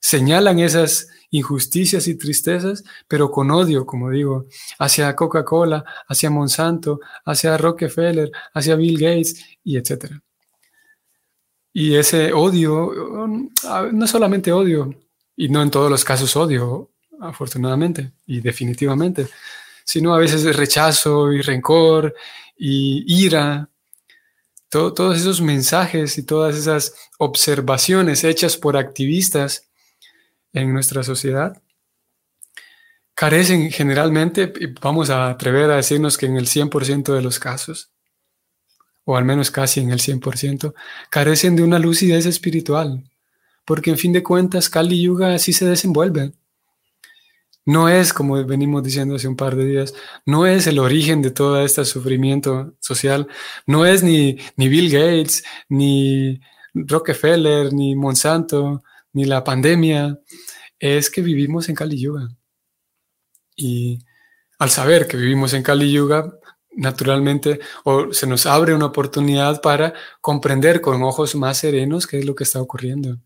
señalan 0.00 0.58
esas 0.58 1.08
injusticias 1.30 2.08
y 2.08 2.16
tristezas, 2.16 2.82
pero 3.06 3.30
con 3.30 3.50
odio, 3.50 3.86
como 3.86 4.10
digo, 4.10 4.46
hacia 4.78 5.14
Coca-Cola, 5.14 5.84
hacia 6.08 6.30
Monsanto, 6.30 7.00
hacia 7.24 7.56
Rockefeller, 7.56 8.30
hacia 8.52 8.74
Bill 8.74 8.98
Gates 8.98 9.44
y 9.62 9.76
etc. 9.76 10.12
Y 11.72 11.94
ese 11.94 12.32
odio, 12.32 12.92
no 13.92 14.06
solamente 14.06 14.50
odio, 14.50 14.92
y 15.36 15.48
no 15.48 15.62
en 15.62 15.70
todos 15.70 15.90
los 15.90 16.04
casos 16.04 16.34
odio, 16.36 16.90
afortunadamente 17.20 18.12
y 18.26 18.40
definitivamente, 18.40 19.28
sino 19.84 20.14
a 20.14 20.18
veces 20.18 20.56
rechazo 20.56 21.32
y 21.32 21.42
rencor 21.42 22.14
y 22.56 23.04
ira. 23.24 23.68
todos 24.68 25.16
esos 25.16 25.40
mensajes 25.40 26.18
y 26.18 26.24
todas 26.24 26.56
esas 26.56 26.94
observaciones 27.18 28.24
hechas 28.24 28.56
por 28.56 28.76
activistas 28.76 29.69
en 30.52 30.72
nuestra 30.72 31.02
sociedad 31.02 31.62
carecen 33.20 33.70
generalmente, 33.70 34.50
vamos 34.80 35.10
a 35.10 35.28
atrever 35.28 35.70
a 35.70 35.76
decirnos 35.76 36.16
que 36.16 36.24
en 36.24 36.38
el 36.38 36.46
100% 36.46 37.14
de 37.14 37.20
los 37.20 37.38
casos, 37.38 37.90
o 39.04 39.14
al 39.14 39.26
menos 39.26 39.50
casi 39.50 39.80
en 39.80 39.90
el 39.90 40.00
100%, 40.00 40.72
carecen 41.10 41.54
de 41.54 41.62
una 41.62 41.78
lucidez 41.78 42.24
espiritual, 42.24 43.04
porque 43.66 43.90
en 43.90 43.98
fin 43.98 44.14
de 44.14 44.22
cuentas 44.22 44.70
Kali 44.70 45.02
Yuga 45.02 45.34
así 45.34 45.52
se 45.52 45.66
desenvuelve. 45.66 46.32
No 47.66 47.90
es, 47.90 48.14
como 48.14 48.42
venimos 48.46 48.82
diciendo 48.82 49.16
hace 49.16 49.28
un 49.28 49.36
par 49.36 49.54
de 49.54 49.66
días, 49.66 49.92
no 50.24 50.46
es 50.46 50.66
el 50.66 50.78
origen 50.78 51.20
de 51.20 51.30
todo 51.30 51.62
este 51.62 51.84
sufrimiento 51.84 52.72
social, 52.80 53.28
no 53.66 53.84
es 53.84 54.02
ni, 54.02 54.38
ni 54.56 54.68
Bill 54.68 54.90
Gates, 54.90 55.44
ni 55.68 56.40
Rockefeller, 56.72 57.70
ni 57.74 57.94
Monsanto, 57.94 58.82
ni 59.12 59.24
la 59.24 59.44
pandemia, 59.44 60.20
es 60.78 61.10
que 61.10 61.22
vivimos 61.22 61.68
en 61.68 61.74
Kali 61.74 62.00
Yuga. 62.00 62.28
Y 63.56 63.98
al 64.58 64.70
saber 64.70 65.06
que 65.06 65.16
vivimos 65.16 65.52
en 65.54 65.62
Kali 65.62 65.92
Yuga, 65.92 66.32
naturalmente 66.72 67.60
o 67.84 68.12
se 68.12 68.26
nos 68.26 68.46
abre 68.46 68.74
una 68.74 68.86
oportunidad 68.86 69.60
para 69.60 69.92
comprender 70.20 70.80
con 70.80 71.02
ojos 71.02 71.34
más 71.34 71.58
serenos 71.58 72.06
qué 72.06 72.18
es 72.20 72.24
lo 72.24 72.34
que 72.34 72.44
está 72.44 72.60
ocurriendo. 72.60 73.18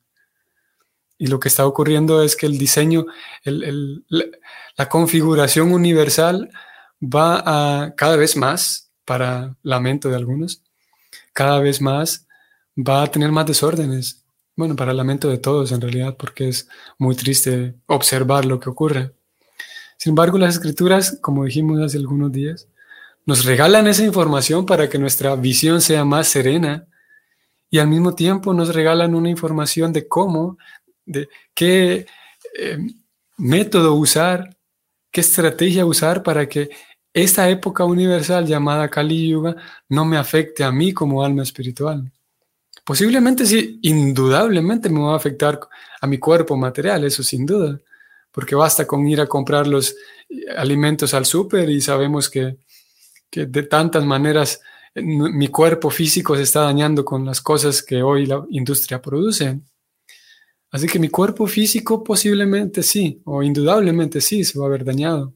Y 1.17 1.29
lo 1.29 1.38
que 1.38 1.49
está 1.49 1.67
ocurriendo 1.67 2.23
es 2.23 2.37
que 2.37 2.47
el 2.47 2.59
diseño, 2.59 3.07
la 3.45 4.88
configuración 4.88 5.73
universal 5.73 6.50
va 7.00 7.43
a 7.85 7.95
cada 7.95 8.17
vez 8.17 8.37
más, 8.37 8.91
para 9.05 9.57
lamento 9.62 10.09
de 10.09 10.17
algunos, 10.17 10.62
cada 11.33 11.61
vez 11.61 11.81
más 11.81 12.26
va 12.76 13.03
a 13.03 13.11
tener 13.11 13.31
más 13.31 13.47
desórdenes. 13.47 14.24
Bueno, 14.56 14.76
para 14.76 14.92
lamento 14.92 15.28
de 15.28 15.38
todos 15.38 15.73
en 15.73 15.80
realidad, 15.80 16.16
porque 16.16 16.49
es 16.49 16.68
muy 16.99 17.16
triste 17.16 17.75
observar 17.87 18.44
lo 18.44 18.61
que 18.61 18.70
ocurre. 18.70 19.12
Sin 19.96 20.11
embargo, 20.11 20.38
las 20.38 20.54
escrituras, 20.54 21.18
como 21.20 21.44
dijimos 21.44 21.80
hace 21.80 21.99
algunos 21.99 22.30
días, 22.30 22.68
nos 23.26 23.44
regalan 23.44 23.88
esa 23.88 24.04
información 24.04 24.66
para 24.66 24.88
que 24.88 24.99
nuestra 24.99 25.34
visión 25.34 25.80
sea 25.80 26.04
más 26.04 26.28
serena 26.28 26.87
y 27.70 27.78
al 27.78 27.88
mismo 27.88 28.14
tiempo 28.14 28.54
nos 28.54 28.75
regalan 28.75 29.14
una 29.14 29.30
información 29.30 29.92
de 29.92 30.06
cómo, 30.06 30.58
de 31.04 31.28
qué 31.54 32.06
eh, 32.56 32.78
método 33.37 33.94
usar, 33.94 34.56
qué 35.11 35.20
estrategia 35.20 35.87
usar 35.87 36.23
para 36.23 36.49
que 36.49 36.70
esta 37.12 37.49
época 37.49 37.84
universal 37.84 38.46
llamada 38.46 38.88
Kali 38.88 39.30
Yuga 39.30 39.56
no 39.88 40.04
me 40.04 40.16
afecte 40.16 40.62
a 40.64 40.70
mí 40.70 40.92
como 40.92 41.25
alma 41.25 41.42
espiritual. 41.42 42.12
Posiblemente 42.85 43.47
sí, 43.47 43.79
indudablemente 43.83 44.91
me 44.91 45.00
va 45.00 45.14
a 45.14 45.17
afectar 45.17 45.59
a 46.00 46.07
mi 46.07 46.19
cuerpo 46.19 46.57
material, 46.57 47.05
eso 47.05 47.23
sin 47.23 47.47
duda, 47.47 47.81
porque 48.31 48.55
basta 48.55 48.87
con 48.87 49.07
ir 49.09 49.21
a 49.21 49.26
comprar 49.26 49.67
los 49.67 49.97
alimentos 50.57 51.14
al 51.14 51.25
súper 51.25 51.71
y 51.71 51.81
sabemos 51.81 52.29
que 52.29 52.59
que 53.35 53.47
de 53.47 53.64
tantas 53.64 54.05
maneras 54.05 54.61
mi 54.95 55.49
cuerpo 55.49 55.91
físico 55.91 56.37
se 56.37 56.43
está 56.43 56.61
dañando 56.61 57.05
con 57.05 57.26
las 57.26 57.41
cosas 57.41 57.83
que 57.83 58.00
hoy 58.00 58.26
la 58.26 58.47
industria 58.50 59.03
produce. 59.03 59.61
Así 60.71 60.87
que 60.87 61.00
mi 61.00 61.09
cuerpo 61.09 61.49
físico 61.49 62.05
posiblemente 62.05 62.81
sí, 62.85 63.21
o 63.25 63.43
indudablemente 63.43 64.21
sí, 64.21 64.45
se 64.45 64.57
va 64.57 64.67
a 64.67 64.69
ver 64.69 64.85
dañado. 64.85 65.35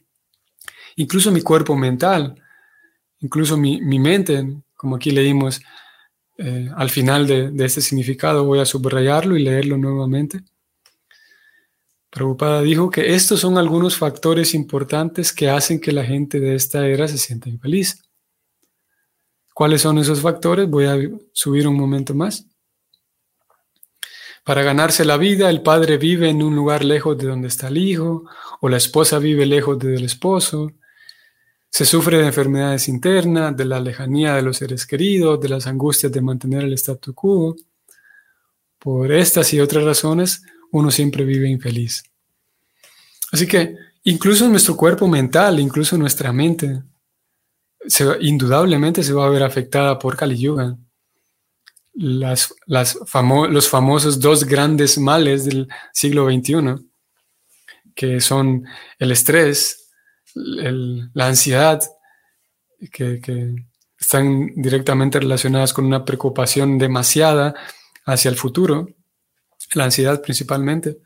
Incluso 0.94 1.32
mi 1.32 1.40
cuerpo 1.40 1.74
mental, 1.74 2.40
incluso 3.18 3.56
mi, 3.56 3.80
mente, 3.98 4.46
como 4.76 4.94
aquí 4.94 5.10
leímos 5.10 5.60
eh, 6.40 6.70
al 6.76 6.88
final 6.88 7.26
de, 7.26 7.52
este 7.64 7.80
significado, 7.80 8.44
voy 8.44 8.60
a 8.60 8.64
subrayarlo 8.64 9.36
y 9.36 9.42
leerlo 9.42 9.76
nuevamente. 9.76 10.40
Prabhupada 12.10 12.62
dijo 12.62 12.90
que 12.90 13.14
estos 13.14 13.40
son 13.40 13.58
algunos 13.58 13.96
factores 13.96 14.54
importantes 14.54 15.32
que 15.32 15.50
hacen 15.50 15.80
que 15.80 15.92
la 15.92 16.04
gente 16.04 16.38
de 16.38 16.54
esta 16.54 16.86
era 16.86 17.08
se 17.08 17.18
sienta 17.18 17.48
infeliz. 17.48 18.02
¿Cuáles 19.52 19.82
son 19.82 19.98
esos 19.98 20.20
factores? 20.20 20.70
Voy 20.70 20.86
a 20.86 20.96
subir 21.32 21.66
un 21.66 21.76
momento 21.76 22.14
más. 22.14 22.46
Para 24.44 24.62
ganarse 24.62 25.04
la 25.04 25.16
vida, 25.16 25.50
el 25.50 25.62
padre 25.62 25.98
vive 25.98 26.30
en 26.30 26.42
un 26.42 26.54
lugar 26.54 26.84
lejos 26.84 27.18
de 27.18 27.26
donde 27.26 27.48
está 27.48 27.66
el 27.66 27.78
hijo, 27.78 28.24
o 28.60 28.68
la 28.68 28.76
esposa 28.76 29.18
vive 29.18 29.44
lejos 29.44 29.78
del 29.78 30.04
esposo. 30.04 30.72
Se 31.70 31.84
sufre 31.84 32.18
de 32.18 32.26
enfermedades 32.26 32.88
internas, 32.88 33.56
de 33.56 33.64
la 33.64 33.80
lejanía 33.80 34.34
de 34.34 34.42
los 34.42 34.56
seres 34.56 34.86
queridos, 34.86 35.40
de 35.40 35.48
las 35.48 35.66
angustias 35.66 36.10
de 36.10 36.20
mantener 36.20 36.64
el 36.64 36.72
statu 36.74 37.14
quo. 37.14 37.54
Por 38.78 39.12
estas 39.12 39.52
y 39.52 39.60
otras 39.60 39.84
razones, 39.84 40.42
uno 40.70 40.90
siempre 40.90 41.24
vive 41.24 41.48
infeliz. 41.48 42.02
Así 43.32 43.46
que 43.46 43.76
incluso 44.04 44.48
nuestro 44.48 44.76
cuerpo 44.76 45.06
mental, 45.08 45.60
incluso 45.60 45.98
nuestra 45.98 46.32
mente, 46.32 46.82
indudablemente 48.20 49.02
se 49.02 49.12
va 49.12 49.26
a 49.26 49.30
ver 49.30 49.42
afectada 49.42 49.98
por 49.98 50.16
Kali 50.16 50.38
Yuga. 50.38 50.76
Los 51.94 52.54
famosos 53.06 54.20
dos 54.20 54.44
grandes 54.44 54.98
males 54.98 55.44
del 55.44 55.68
siglo 55.92 56.30
XXI, 56.30 56.86
que 57.94 58.20
son 58.20 58.64
el 58.98 59.10
estrés, 59.12 59.87
la 60.38 61.26
ansiedad, 61.26 61.82
que, 62.92 63.20
están 63.98 64.52
directamente 64.54 65.18
relacionadas 65.18 65.72
con 65.72 65.84
una 65.84 66.04
preocupación 66.04 66.78
demasiada 66.78 67.52
hacia 68.04 68.28
el 68.28 68.36
futuro, 68.36 68.88
la 69.74 69.84
ansiedad 69.84 70.22
principalmente, 70.22 70.98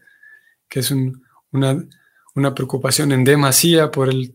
que 0.69 0.81
es 0.81 0.93
una, 1.53 2.55
preocupación 2.55 3.13
en 3.13 3.25
demasía 3.25 3.91
por 3.91 4.11
el, 4.11 4.35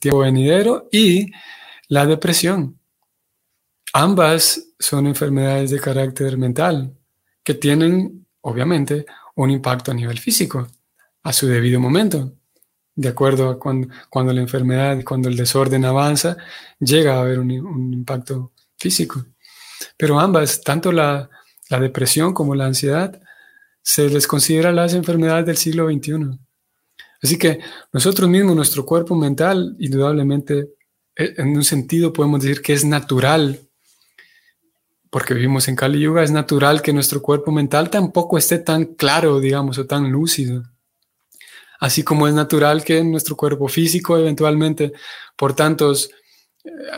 tiempo 0.00 0.18
venidero, 0.18 0.88
y 0.92 1.30
la 1.88 2.04
depresión. 2.04 2.78
Ambas 3.94 4.68
son 4.78 5.06
enfermedades 5.06 5.70
de 5.70 5.80
carácter 5.80 6.36
mental 6.36 6.94
que 7.42 7.54
tienen, 7.54 8.26
obviamente, 8.42 9.06
un 9.34 9.50
impacto 9.50 9.90
a 9.90 9.94
nivel 9.94 10.18
físico 10.18 10.68
a 11.22 11.32
su 11.32 11.46
debido 11.46 11.80
momento. 11.80 12.34
De 13.00 13.08
acuerdo 13.08 13.48
a 13.48 13.58
cuando, 13.58 13.88
cuando 14.10 14.30
la 14.34 14.42
enfermedad 14.42 15.02
cuando 15.04 15.30
el 15.30 15.36
desorden 15.36 15.86
avanza, 15.86 16.36
llega 16.78 17.14
a 17.14 17.20
haber 17.20 17.38
un, 17.38 17.50
impacto 17.50 18.52
físico. 18.76 19.24
Pero 19.96 20.20
ambas, 20.20 20.60
tanto 20.60 20.92
la, 20.92 21.30
la 21.70 21.80
depresión 21.80 22.34
como 22.34 22.54
la 22.54 22.66
ansiedad, 22.66 23.18
se 23.80 24.10
les 24.10 24.26
considera 24.26 24.70
las 24.70 24.92
enfermedades 24.92 25.46
del 25.46 25.56
siglo 25.56 25.88
XXI. 25.88 26.38
Así 27.22 27.38
que 27.38 27.60
nosotros 27.90 28.28
mismos, 28.28 28.54
nuestro 28.54 28.84
cuerpo 28.84 29.14
mental, 29.16 29.76
indudablemente, 29.78 30.74
eh, 31.16 31.34
en 31.38 31.56
un 31.56 31.64
sentido 31.64 32.12
podemos 32.12 32.42
decir 32.42 32.60
que 32.60 32.74
es 32.74 32.84
natural, 32.84 33.60
porque 35.08 35.32
vivimos 35.32 35.68
en 35.68 35.76
Kali 35.76 36.00
Yuga, 36.00 36.22
es 36.22 36.32
natural 36.32 36.82
que 36.82 36.92
nuestro 36.92 37.22
cuerpo 37.22 37.50
mental 37.50 37.88
tampoco 37.88 38.36
esté 38.36 38.58
tan 38.58 38.84
claro, 38.84 39.40
digamos, 39.40 39.78
o 39.78 39.86
tan 39.86 40.12
lúcido. 40.12 40.64
Así 41.80 42.04
como 42.04 42.28
es 42.28 42.34
natural 42.34 42.84
que 42.84 43.02
nuestro 43.02 43.36
cuerpo 43.36 43.66
físico, 43.66 44.16
eventualmente, 44.16 44.92
por 45.36 45.54
tantos 45.54 46.10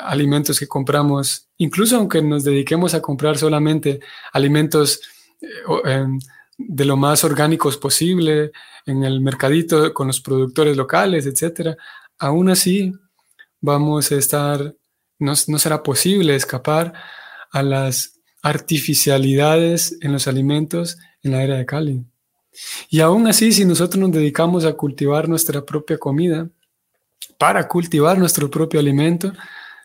alimentos 0.05 0.59
que 0.59 0.67
compramos, 0.67 1.49
incluso 1.59 1.97
aunque 1.97 2.23
nos 2.23 2.45
dediquemos 2.45 2.95
a 2.95 3.03
comprar 3.03 3.39
solamente 3.39 4.01
alimentos 4.33 5.01
eh, 5.41 5.47
em, 5.85 6.19
de 6.59 6.85
lo 6.85 6.97
más 6.97 7.25
orgánicos 7.25 7.77
posible 7.77 8.53
en 8.87 9.05
el 9.05 9.21
mercadito 9.21 9.93
con 9.95 10.09
los 10.09 10.21
productores 10.21 10.77
locales, 10.77 11.27
etcétera, 11.27 11.77
aún 12.19 12.51
así 12.51 12.93
vamos 13.61 14.11
a 14.13 14.17
estar, 14.17 14.75
no 15.19 15.37
será 15.37 15.83
posible 15.83 16.35
escapar 16.35 16.93
a 17.53 17.63
las 17.63 18.21
artificialidades 18.43 19.97
en 20.01 20.13
los 20.13 20.27
alimentos 20.27 20.99
en 21.23 21.33
la 21.33 21.45
era 21.45 21.57
de 21.57 21.67
Cali. 21.67 22.05
Y 22.89 23.01
aún 23.01 23.27
así, 23.27 23.53
si 23.53 23.65
nosotros 23.65 24.01
nos 24.01 24.13
dedicamos 24.13 24.65
a 24.65 24.75
cultivar 24.75 25.29
nuestra 25.29 25.65
propia 25.65 25.99
comida, 25.99 26.49
para 27.39 27.67
cultivar 27.67 28.19
nuestro 28.19 28.51
propio 28.51 28.81
alimento 28.81 29.33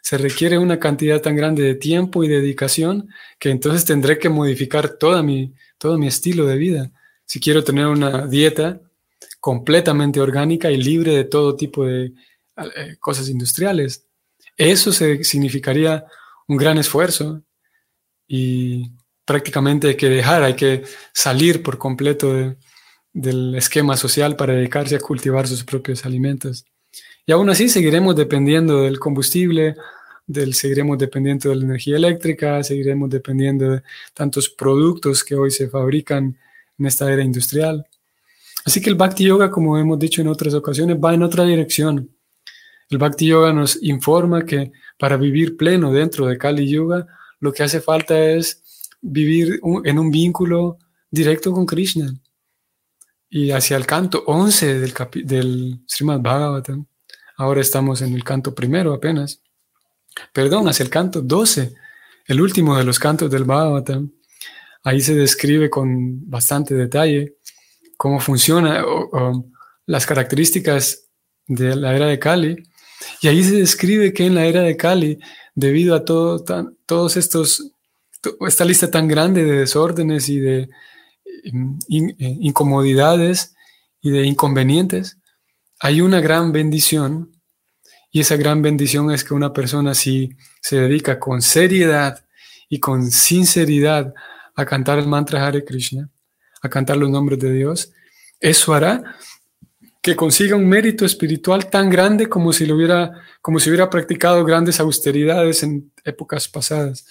se 0.07 0.17
requiere 0.17 0.57
una 0.57 0.79
cantidad 0.79 1.21
tan 1.21 1.35
grande 1.35 1.63
de 1.63 1.75
tiempo 1.75 2.23
y 2.23 2.29
dedicación 2.29 3.09
que 3.39 3.49
entonces 3.49 3.83
tendré 3.83 4.17
que 4.17 4.29
modificar 4.29 4.89
toda 4.89 5.21
mi, 5.21 5.53
todo 5.77 5.97
mi 5.97 6.07
estilo 6.07 6.45
de 6.45 6.55
vida. 6.55 6.91
Si 7.25 7.41
quiero 7.41 7.61
tener 7.61 7.87
una 7.87 8.25
dieta 8.25 8.79
completamente 9.41 10.21
orgánica 10.21 10.71
y 10.71 10.77
libre 10.77 11.13
de 11.13 11.25
todo 11.25 11.57
tipo 11.57 11.85
de 11.85 12.13
eh, 12.55 12.95
cosas 13.01 13.27
industriales, 13.27 14.05
eso 14.55 14.93
significaría 14.93 16.05
un 16.47 16.55
gran 16.55 16.77
esfuerzo 16.77 17.43
y 18.27 18.91
prácticamente 19.27 19.89
hay 19.89 19.95
que 19.97 20.07
dejar, 20.07 20.41
hay 20.41 20.55
que 20.55 20.83
salir 21.13 21.61
por 21.61 21.77
completo 21.77 22.55
del 23.11 23.55
esquema 23.55 23.97
social 23.97 24.37
para 24.37 24.53
dedicarse 24.53 24.95
a 24.95 24.99
cultivar 24.99 25.45
sus 25.47 25.65
propios 25.65 26.05
alimentos. 26.05 26.65
Y 27.25 27.33
aún 27.33 27.49
así 27.49 27.67
seguiremos 27.67 28.15
dependiendo 28.15 28.83
del 28.83 28.99
combustible, 28.99 29.75
del, 30.25 30.53
seguiremos 30.53 30.97
dependiendo 30.97 31.49
de 31.49 31.57
la 31.57 31.65
energía 31.65 31.97
eléctrica, 31.97 32.63
seguiremos 32.63 33.09
dependiendo 33.09 33.69
de 33.69 33.83
tantos 34.13 34.47
productos 34.47 35.25
que 35.25 35.35
hoy 35.35 35.51
se 35.51 35.67
fabrican 35.67 36.37
en 36.79 36.85
esta 36.85 37.11
era 37.11 37.21
industrial. 37.21 37.85
Así 38.65 38.81
que 38.81 38.89
el 38.89 38.95
Bhakti 38.95 39.25
Yoga, 39.25 39.51
como 39.51 39.77
hemos 39.77 39.99
dicho 39.99 40.21
en 40.21 40.29
otras 40.29 40.53
ocasiones, 40.53 40.97
va 41.03 41.13
en 41.13 41.23
otra 41.23 41.43
dirección. 41.43 42.09
El 42.89 42.97
Bhakti 42.97 43.27
Yoga 43.27 43.51
nos 43.51 43.83
informa 43.83 44.45
que 44.45 44.71
para 44.97 45.17
vivir 45.17 45.57
pleno 45.57 45.91
dentro 45.91 46.27
de 46.27 46.37
Kali 46.37 46.69
Yoga, 46.69 47.07
lo 47.41 47.51
que 47.51 47.63
hace 47.63 47.81
falta 47.81 48.17
es 48.23 48.63
vivir 49.01 49.59
en 49.83 49.99
un 49.99 50.11
vínculo 50.11 50.77
directo 51.09 51.51
con 51.51 51.65
Krishna. 51.65 52.13
Y 53.29 53.51
hacia 53.51 53.77
el 53.77 53.85
canto 53.85 54.23
11 54.25 54.79
del, 54.79 54.93
del 55.25 55.79
Srimad 55.85 56.21
Bhagavatam. 56.21 56.85
Ahora 57.37 57.61
estamos 57.61 58.01
en 58.01 58.13
el 58.13 58.23
canto 58.23 58.55
primero 58.55 58.93
apenas. 58.93 59.41
Perdón, 60.33 60.67
hacia 60.67 60.83
el 60.83 60.89
canto 60.89 61.21
12, 61.21 61.73
el 62.25 62.41
último 62.41 62.77
de 62.77 62.83
los 62.83 62.99
cantos 62.99 63.29
del 63.29 63.43
Bhagavatam. 63.43 64.11
Ahí 64.83 65.01
se 65.01 65.15
describe 65.15 65.69
con 65.69 66.29
bastante 66.29 66.73
detalle 66.73 67.35
cómo 67.97 68.19
funciona 68.19 68.83
las 69.85 70.05
características 70.05 71.09
de 71.47 71.75
la 71.75 71.95
era 71.95 72.07
de 72.07 72.19
Kali. 72.19 72.63
Y 73.21 73.27
ahí 73.27 73.43
se 73.43 73.55
describe 73.55 74.13
que 74.13 74.25
en 74.25 74.35
la 74.35 74.45
era 74.45 74.61
de 74.61 74.77
Kali, 74.77 75.19
debido 75.55 75.95
a 75.95 76.05
todo, 76.05 76.43
todos 76.85 77.17
estos, 77.17 77.71
esta 78.47 78.65
lista 78.65 78.89
tan 78.89 79.07
grande 79.07 79.43
de 79.43 79.59
desórdenes 79.59 80.29
y 80.29 80.39
de 80.39 80.61
eh, 80.61 80.69
incomodidades 81.89 83.55
y 84.01 84.11
de 84.11 84.25
inconvenientes, 84.25 85.17
hay 85.79 86.01
una 86.01 86.19
gran 86.19 86.51
bendición. 86.51 87.31
Y 88.11 88.21
esa 88.21 88.35
gran 88.35 88.61
bendición 88.61 89.11
es 89.11 89.23
que 89.23 89.33
una 89.33 89.53
persona 89.53 89.93
si 89.93 90.35
se 90.61 90.77
dedica 90.77 91.19
con 91.19 91.41
seriedad 91.41 92.25
y 92.69 92.79
con 92.79 93.11
sinceridad 93.11 94.13
a 94.55 94.65
cantar 94.65 94.97
el 94.99 95.07
mantra 95.07 95.45
Hare 95.45 95.63
Krishna, 95.63 96.09
a 96.61 96.69
cantar 96.69 96.97
los 96.97 97.09
nombres 97.09 97.39
de 97.39 97.53
Dios, 97.53 97.91
eso 98.39 98.73
hará 98.73 99.15
que 100.01 100.15
consiga 100.15 100.55
un 100.55 100.67
mérito 100.67 101.05
espiritual 101.05 101.69
tan 101.69 101.89
grande 101.89 102.29
como 102.29 102.53
si, 102.53 102.65
lo 102.65 102.75
hubiera, 102.75 103.11
como 103.41 103.59
si 103.59 103.69
hubiera 103.69 103.89
practicado 103.89 104.43
grandes 104.45 104.79
austeridades 104.79 105.63
en 105.63 105.91
épocas 106.05 106.47
pasadas. 106.47 107.05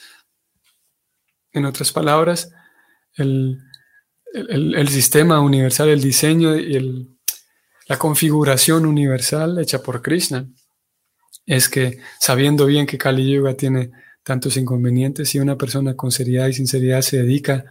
En 1.57 1.65
otras 1.65 1.91
palabras, 1.91 2.53
el, 3.15 3.59
sistema 4.89 5.41
universal, 5.41 5.89
el 5.89 6.03
diseño 6.03 6.55
y 6.55 7.17
la 7.89 7.97
configuración 7.97 8.85
universal 8.85 9.59
hecha 9.59 9.83
por 9.83 10.03
Krishna. 10.03 10.47
Es 11.47 11.71
que 11.71 11.99
sabiendo 12.21 12.67
bien 12.67 12.85
que 12.85 12.99
Kali 12.99 13.33
Yuga 13.33 13.55
tiene 13.55 13.91
tantos 14.23 14.59
inconvenientes, 14.59 15.31
si 15.31 15.39
una 15.39 15.57
persona 15.57 15.95
con 15.95 16.13
seriedad 16.13 16.49
y 16.49 16.53
sinceridad 16.53 17.01
se 17.01 17.23
dedica 17.23 17.65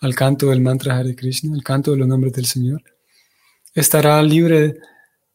al 0.00 0.14
canto 0.14 0.48
del 0.48 0.62
mantra 0.62 0.96
Hare 0.96 1.14
Krishna, 1.14 1.54
al 1.54 1.62
canto 1.62 1.90
de 1.90 1.98
los 1.98 2.08
nombres 2.08 2.32
del 2.32 2.46
Señor, 2.46 2.82
estará 3.74 4.22
libre 4.22 4.76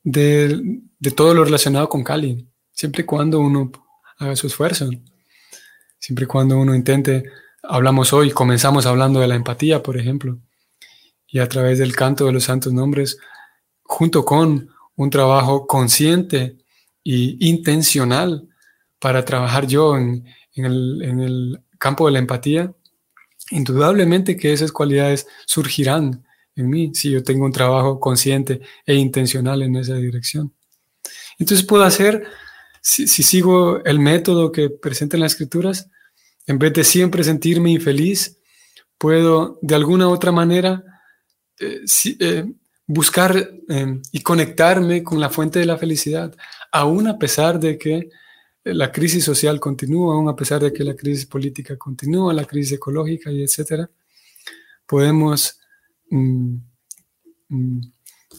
de, 0.04 0.82
todo 1.16 1.36
lo 1.36 1.46
relacionado 1.46 1.88
con 1.88 2.04
Kali, 2.04 2.50
siempre 2.72 3.04
y 3.04 3.06
cuando 3.06 3.40
uno 3.40 3.72
haga 4.18 4.36
su 4.36 4.48
esfuerzo, 4.48 4.90
siempre 6.00 6.24
y 6.24 6.28
cuando 6.28 6.58
uno 6.58 6.74
intente, 6.74 7.26
hablamos 7.63 8.13
hoy, 8.13 8.32
comenzamos 8.32 8.86
hablando 8.86 9.19
de 9.19 9.28
la 9.28 9.36
empatía, 9.36 9.82
por 9.84 9.97
ejemplo, 9.97 10.39
y 11.28 11.39
a 11.39 11.47
través 11.47 11.80
del 11.80 11.95
canto 11.95 12.26
de 12.26 12.34
los 12.34 12.43
santos 12.43 12.74
nombres, 12.74 13.17
junto 13.84 14.26
con 14.26 14.69
un 14.95 15.10
trabajo 15.10 15.67
consciente 15.67 16.58
y 17.04 17.50
intencional 17.50 18.47
para 19.00 19.26
trabajar 19.26 19.65
yo 19.65 19.97
en, 19.97 20.26
en 20.54 21.19
el, 21.19 21.60
campo 21.78 22.06
de 22.06 22.12
la 22.12 22.19
empatía, 22.19 22.71
indudablemente 23.50 24.38
que 24.38 24.54
esas 24.54 24.71
cualidades 24.71 25.26
surgirán 25.47 26.24
en 26.56 26.69
mí 26.69 26.91
si 26.93 27.10
yo 27.10 27.24
tengo 27.24 27.43
un 27.43 27.52
trabajo 27.52 28.00
consciente 28.00 28.62
e 28.86 28.93
intencional 28.93 29.63
en 29.63 29.76
esa 29.78 29.95
dirección. 29.95 30.54
Entonces 31.39 31.65
puedo 31.65 31.84
hacer, 31.84 32.24
si, 32.82 33.08
sigo 33.08 33.84
el 33.84 34.00
método 34.00 34.52
que 34.52 34.69
presentan 34.69 35.21
las 35.21 35.32
escrituras, 35.32 35.89
en 36.47 36.60
vez 36.60 36.73
de 36.73 36.84
siempre 36.84 37.23
sentirme 37.23 37.71
infeliz, 37.71 38.38
puedo 38.97 39.60
de 39.62 39.75
alguna 39.75 40.10
otra 40.10 40.32
manera 40.32 40.84
eh, 41.60 41.82
eh, 42.19 42.45
buscar 42.86 43.36
eh, 43.69 44.01
y 44.12 44.21
conectarme 44.21 45.04
con 45.04 45.19
la 45.19 45.30
fuente 45.30 45.60
de 45.60 45.65
la 45.65 45.77
felicidad, 45.77 46.36
aún 46.71 47.08
a 47.08 47.17
pesar 47.17 47.60
de 47.60 47.77
que 47.77 48.10
la 48.63 48.91
crisis 48.91 49.23
social 49.23 49.60
continúa, 49.60 50.15
aún 50.15 50.30
a 50.30 50.36
pesar 50.36 50.62
de 50.62 50.71
que 50.71 50.84
la 50.84 50.95
crisis 50.95 51.25
política 51.25 51.77
continúa, 51.77 52.34
la 52.34 52.45
crisis 52.45 52.73
ecológica 52.73 53.32
y 53.32 53.43
etcétera, 53.43 53.89
podemos 54.86 55.60
mm, 56.10 56.56
mm, 57.49 57.82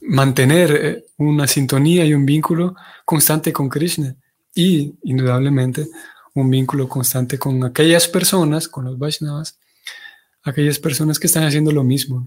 mantener 0.03 0.71
eh, 0.73 1.05
una 1.17 1.47
sintonía 1.47 2.05
y 2.05 2.15
un 2.15 2.27
vínculo 2.27 2.75
constante 3.05 3.53
con 3.53 3.69
Krishna. 3.69 4.15
Y 4.55 4.95
indudablemente 5.05 5.87
un 6.35 6.51
vínculo 6.51 6.89
constante 6.89 7.39
con 7.39 7.65
aquellas 7.65 8.09
personas, 8.09 8.69
con 8.69 8.85
los 8.85 8.99
Vaishnavas, 8.99 9.59
aquellas 10.43 10.79
personas 10.79 11.19
que 11.19 11.27
están 11.27 11.45
haciendo 11.45 11.73
lo 11.73 11.85
mismo. 11.85 12.27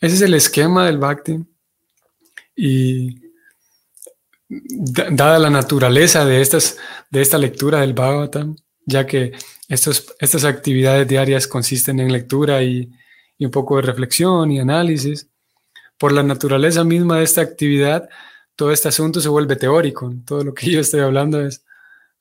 Ese 0.00 0.16
es 0.16 0.22
el 0.22 0.34
esquema 0.34 0.86
del 0.86 0.98
Bhakti 0.98 1.44
y 2.56 3.24
dada 4.48 5.38
la 5.38 5.50
naturaleza 5.50 6.24
de, 6.24 6.40
estas, 6.40 6.76
de 7.10 7.22
esta 7.22 7.38
lectura 7.38 7.80
del 7.80 7.94
Bhagavatam, 7.94 8.56
ya 8.86 9.06
que 9.06 9.32
estos, 9.68 10.14
estas 10.18 10.44
actividades 10.44 11.08
diarias 11.08 11.46
consisten 11.46 12.00
en 12.00 12.12
lectura 12.12 12.62
y, 12.62 12.90
un 13.38 13.50
poco 13.50 13.76
de 13.76 13.82
reflexión 13.82 14.50
y 14.50 14.60
análisis, 14.60 15.28
por 15.98 16.12
la 16.12 16.22
naturaleza 16.22 16.82
misma 16.82 17.18
de 17.18 17.24
esta 17.24 17.42
actividad, 17.42 18.08
todo 18.56 18.72
este 18.72 18.88
asunto 18.88 19.20
se 19.20 19.28
vuelve 19.28 19.56
teórico. 19.56 20.12
Todo 20.24 20.44
lo 20.44 20.54
que 20.54 20.70
yo 20.70 20.80
estoy 20.80 21.00
hablando 21.00 21.44
es, 21.44 21.63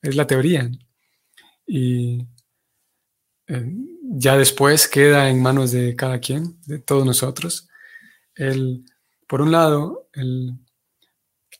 es 0.03 0.15
la 0.15 0.27
teoría. 0.27 0.69
Y 1.65 2.27
eh, 3.47 3.65
ya 4.01 4.37
después 4.37 4.87
queda 4.87 5.29
en 5.29 5.41
manos 5.41 5.71
de 5.71 5.95
cada 5.95 6.19
quien, 6.19 6.61
de 6.65 6.79
todos 6.79 7.05
nosotros. 7.05 7.67
El, 8.35 8.85
por 9.27 9.41
un 9.41 9.51
lado, 9.51 10.09
el 10.13 10.59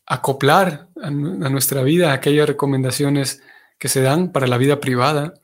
acoplar 0.06 0.88
a, 1.02 1.10
nuestra 1.10 1.82
vida 1.82 2.12
aquellas 2.12 2.46
recomendaciones 2.46 3.42
que 3.78 3.88
se 3.88 4.02
dan 4.02 4.32
para 4.32 4.46
la 4.46 4.58
vida 4.58 4.80
privada 4.80 5.34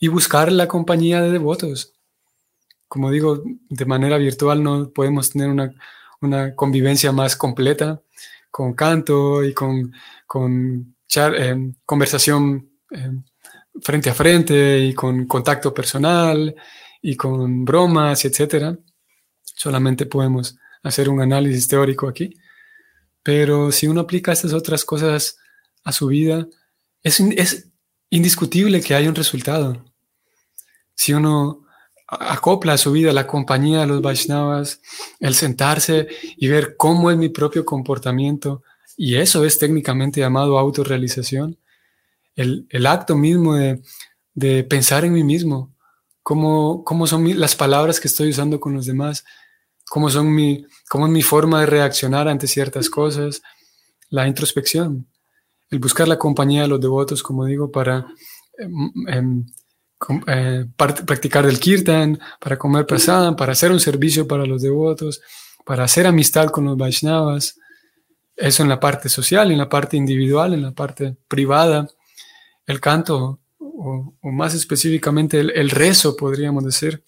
y 0.00 0.08
buscar 0.08 0.50
la 0.50 0.68
compañía 0.68 1.20
de 1.20 1.30
devotos. 1.30 1.94
Como 2.88 3.10
digo, 3.10 3.42
de 3.68 3.84
manera 3.84 4.16
virtual 4.16 4.62
no 4.62 4.90
podemos 4.90 5.30
tener 5.30 5.50
una, 5.50 5.74
convivencia 6.56 7.12
más 7.12 7.36
completa 7.36 8.02
con 8.50 8.72
canto 8.72 9.44
y 9.44 9.52
con, 9.52 9.92
con 10.26 10.95
eh, 11.14 11.72
conversación 11.84 12.70
eh, 12.90 13.12
frente 13.80 14.10
a 14.10 14.14
frente 14.14 14.80
y 14.80 14.94
con 14.94 15.26
contacto 15.26 15.72
personal 15.72 16.54
y 17.02 17.16
con 17.16 17.64
bromas, 17.64 18.24
etc. 18.24 18.76
Solamente 19.42 20.06
podemos 20.06 20.56
hacer 20.82 21.08
un 21.08 21.20
análisis 21.20 21.68
teórico 21.68 22.08
aquí. 22.08 22.34
Pero 23.22 23.72
si 23.72 23.86
uno 23.86 24.02
aplica 24.02 24.32
estas 24.32 24.52
otras 24.52 24.84
cosas 24.84 25.38
a 25.84 25.92
su 25.92 26.08
vida, 26.08 26.46
es, 27.02 27.20
es 27.20 27.68
indiscutible 28.10 28.80
que 28.80 28.94
hay 28.94 29.08
un 29.08 29.14
resultado. 29.14 29.84
Si 30.94 31.12
uno 31.12 31.66
acopla 32.08 32.74
a 32.74 32.78
su 32.78 32.92
vida 32.92 33.12
la 33.12 33.26
compañía 33.26 33.80
de 33.80 33.86
los 33.86 34.00
Vaishnavas, 34.00 34.80
el 35.18 35.34
sentarse 35.34 36.06
y 36.36 36.48
ver 36.48 36.76
cómo 36.76 37.10
es 37.10 37.16
mi 37.16 37.28
propio 37.28 37.64
comportamiento, 37.64 38.62
y 38.96 39.16
eso 39.16 39.44
es 39.44 39.58
técnicamente 39.58 40.20
llamado 40.20 40.58
autorrealización, 40.58 41.58
el, 42.34 42.66
el 42.70 42.86
acto 42.86 43.16
mismo 43.16 43.54
de, 43.54 43.82
de, 44.34 44.64
pensar 44.64 45.04
en 45.04 45.12
mí 45.12 45.24
mismo, 45.24 45.74
cómo, 46.22 46.84
cómo 46.84 47.06
son 47.06 47.38
las 47.38 47.54
palabras 47.54 48.00
que 48.00 48.08
estoy 48.08 48.30
usando 48.30 48.58
con 48.58 48.74
los 48.74 48.86
demás, 48.86 49.24
cómo, 49.88 50.10
son 50.10 50.34
mi, 50.34 50.66
cómo 50.88 51.06
es 51.06 51.12
mi 51.12 51.22
forma 51.22 51.60
de 51.60 51.66
reaccionar 51.66 52.28
ante 52.28 52.46
ciertas 52.46 52.90
cosas, 52.90 53.42
la 54.08 54.26
introspección, 54.26 55.06
el 55.70 55.78
buscar 55.78 56.08
la 56.08 56.18
compañía 56.18 56.62
de 56.62 56.68
los 56.68 56.80
devotos, 56.80 57.22
como 57.22 57.44
digo, 57.44 57.70
para 57.70 58.06
em, 58.58 58.92
em, 59.08 59.46
eh, 60.26 60.66
practicar 60.76 61.46
del 61.46 61.58
kirtan, 61.58 62.18
para 62.40 62.58
comer 62.58 62.86
prasadam, 62.86 63.34
para 63.34 63.52
hacer 63.52 63.72
un 63.72 63.80
servicio 63.80 64.26
para 64.28 64.46
los 64.46 64.62
devotos, 64.62 65.20
para 65.64 65.84
hacer 65.84 66.06
amistad 66.06 66.48
con 66.48 66.64
los 66.64 66.76
Vaishnavas. 66.76 67.58
Eso 68.36 68.62
en 68.62 68.68
la 68.68 68.78
parte 68.78 69.08
social, 69.08 69.50
en 69.50 69.58
la 69.58 69.68
parte 69.68 69.96
individual, 69.96 70.54
en 70.54 70.62
la 70.62 70.72
parte 70.72 71.16
privada. 71.26 71.88
El 72.66 72.80
canto, 72.80 73.40
o, 73.58 74.14
más 74.22 74.54
específicamente 74.54 75.40
el, 75.40 75.70
rezo, 75.70 76.16
podríamos 76.16 76.64
decir, 76.64 77.02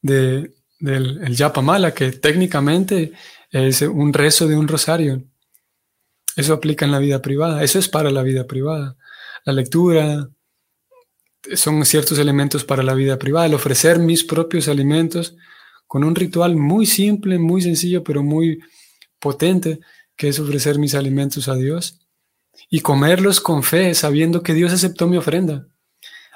de, 0.00 0.54
del 0.78 1.20
el 1.24 1.36
Yapamala, 1.36 1.92
que 1.92 2.12
técnicamente 2.12 3.12
es 3.50 3.82
un 3.82 4.12
rezo 4.12 4.46
de 4.46 4.56
un 4.56 4.68
rosario. 4.68 5.24
Eso 6.36 6.52
aplica 6.52 6.84
en 6.84 6.92
la 6.92 7.00
vida 7.00 7.20
privada, 7.20 7.64
eso 7.64 7.78
es 7.78 7.88
para 7.88 8.10
la 8.10 8.22
vida 8.22 8.46
privada. 8.46 8.96
La 9.44 9.52
lectura 9.52 10.28
son 11.54 11.84
ciertos 11.84 12.18
elementos 12.18 12.64
para 12.64 12.82
la 12.82 12.94
vida 12.94 13.18
privada, 13.18 13.46
el 13.46 13.54
ofrecer 13.54 13.98
mis 13.98 14.22
propios 14.22 14.68
alimentos 14.68 15.36
con 15.86 16.04
un 16.04 16.14
ritual 16.14 16.54
muy 16.56 16.86
simple, 16.86 17.38
muy 17.38 17.62
sencillo, 17.62 18.04
pero 18.04 18.22
muy 18.22 18.60
potente, 19.18 19.80
que 20.16 20.28
es 20.28 20.38
ofrecer 20.40 20.78
mis 20.78 20.94
alimentos 20.94 21.48
a 21.48 21.54
Dios 21.54 22.00
y 22.68 22.80
comerlos 22.80 23.40
con 23.40 23.62
fe, 23.62 23.94
sabiendo 23.94 24.42
que 24.42 24.54
Dios 24.54 24.72
aceptó 24.72 25.06
mi 25.06 25.16
ofrenda. 25.16 25.68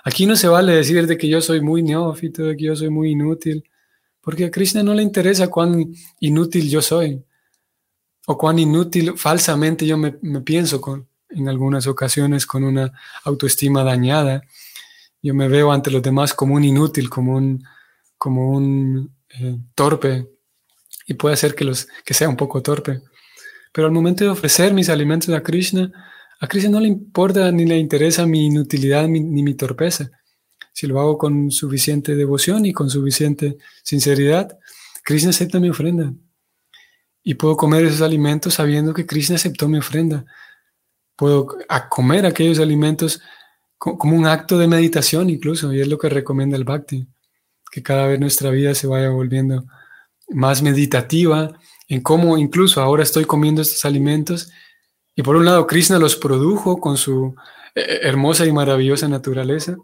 Aquí 0.04 0.26
no 0.26 0.36
se 0.36 0.48
vale 0.48 0.72
decir 0.72 1.06
de 1.06 1.16
que 1.16 1.28
yo 1.28 1.40
soy 1.40 1.60
muy 1.60 1.82
neófito, 1.82 2.44
de 2.44 2.56
que 2.56 2.64
yo 2.64 2.76
soy 2.76 2.90
muy 2.90 3.10
inútil, 3.10 3.64
Porque 4.20 4.44
a 4.44 4.50
Krishna 4.52 4.84
no 4.84 4.94
le 4.94 5.02
interesa 5.02 5.48
cuán 5.48 5.92
inútil 6.20 6.70
yo 6.70 6.80
soy 6.80 7.24
o 8.26 8.38
cuán 8.38 8.58
inútil 8.60 9.14
falsamente 9.16 9.84
yo 9.84 9.98
me, 9.98 10.12
pienso 10.42 10.80
en 11.28 11.48
algunas 11.48 11.88
ocasiones 11.88 12.46
con 12.46 12.62
una 12.62 12.92
autoestima 13.24 13.82
dañada. 13.82 14.42
Yo 15.22 15.34
me 15.34 15.48
veo 15.48 15.72
ante 15.72 15.90
los 15.90 16.02
demás 16.02 16.34
como 16.34 16.54
un 16.54 16.64
inútil, 16.64 17.10
como 17.10 17.34
un, 17.36 17.64
como 18.16 18.50
un 18.50 19.12
eh, 19.30 19.58
torpe 19.74 20.31
y 21.06 21.14
puede 21.14 21.36
ser 21.36 21.54
que, 21.54 21.64
los, 21.64 21.88
que 22.04 22.14
sea 22.14 22.28
un 22.28 22.36
poco 22.36 22.62
torpe. 22.62 23.02
Pero 23.72 23.86
al 23.86 23.92
momento 23.92 24.24
de 24.24 24.30
ofrecer 24.30 24.74
mis 24.74 24.88
alimentos 24.88 25.34
a 25.34 25.42
Krishna, 25.42 25.90
a 26.40 26.46
Krishna 26.46 26.70
no 26.70 26.80
le 26.80 26.88
importa 26.88 27.50
ni 27.52 27.64
le 27.64 27.78
interesa 27.78 28.26
mi 28.26 28.46
inutilidad 28.46 29.06
ni 29.08 29.42
mi 29.42 29.54
torpeza. 29.54 30.10
Si 30.72 30.86
lo 30.86 31.00
hago 31.00 31.18
con 31.18 31.50
suficiente 31.50 32.16
devoción 32.16 32.64
y 32.64 32.72
con 32.72 32.88
suficiente 32.88 33.58
sinceridad, 33.82 34.58
Krishna 35.04 35.30
acepta 35.30 35.60
mi 35.60 35.68
ofrenda. 35.68 36.12
Y 37.22 37.34
puedo 37.34 37.56
comer 37.56 37.84
esos 37.84 38.02
alimentos 38.02 38.54
sabiendo 38.54 38.94
que 38.94 39.06
Krishna 39.06 39.36
aceptó 39.36 39.68
mi 39.68 39.78
ofrenda. 39.78 40.24
Puedo 41.16 41.46
comer 41.88 42.26
aquellos 42.26 42.58
alimentos 42.58 43.20
como 43.78 44.16
un 44.16 44.26
acto 44.26 44.58
de 44.58 44.68
meditación 44.68 45.28
incluso, 45.28 45.72
y 45.72 45.80
es 45.80 45.88
lo 45.88 45.98
que 45.98 46.08
recomienda 46.08 46.56
el 46.56 46.64
Bhakti, 46.64 47.06
que 47.70 47.82
cada 47.82 48.06
vez 48.06 48.20
nuestra 48.20 48.50
vida 48.50 48.74
se 48.74 48.86
vaya 48.86 49.10
volviendo 49.10 49.64
más 50.34 50.62
meditativa 50.62 51.52
en 51.88 52.00
cómo 52.00 52.38
incluso 52.38 52.80
ahora 52.80 53.02
estoy 53.02 53.24
comiendo 53.24 53.62
estos 53.62 53.84
alimentos 53.84 54.50
y 55.14 55.22
por 55.22 55.36
un 55.36 55.44
lado 55.44 55.66
Krishna 55.66 55.98
los 55.98 56.16
produjo 56.16 56.80
con 56.80 56.96
su 56.96 57.34
eh, 57.74 58.00
hermosa 58.02 58.46
y 58.46 58.52
maravillosa 58.52 59.08
naturaleza, 59.08 59.76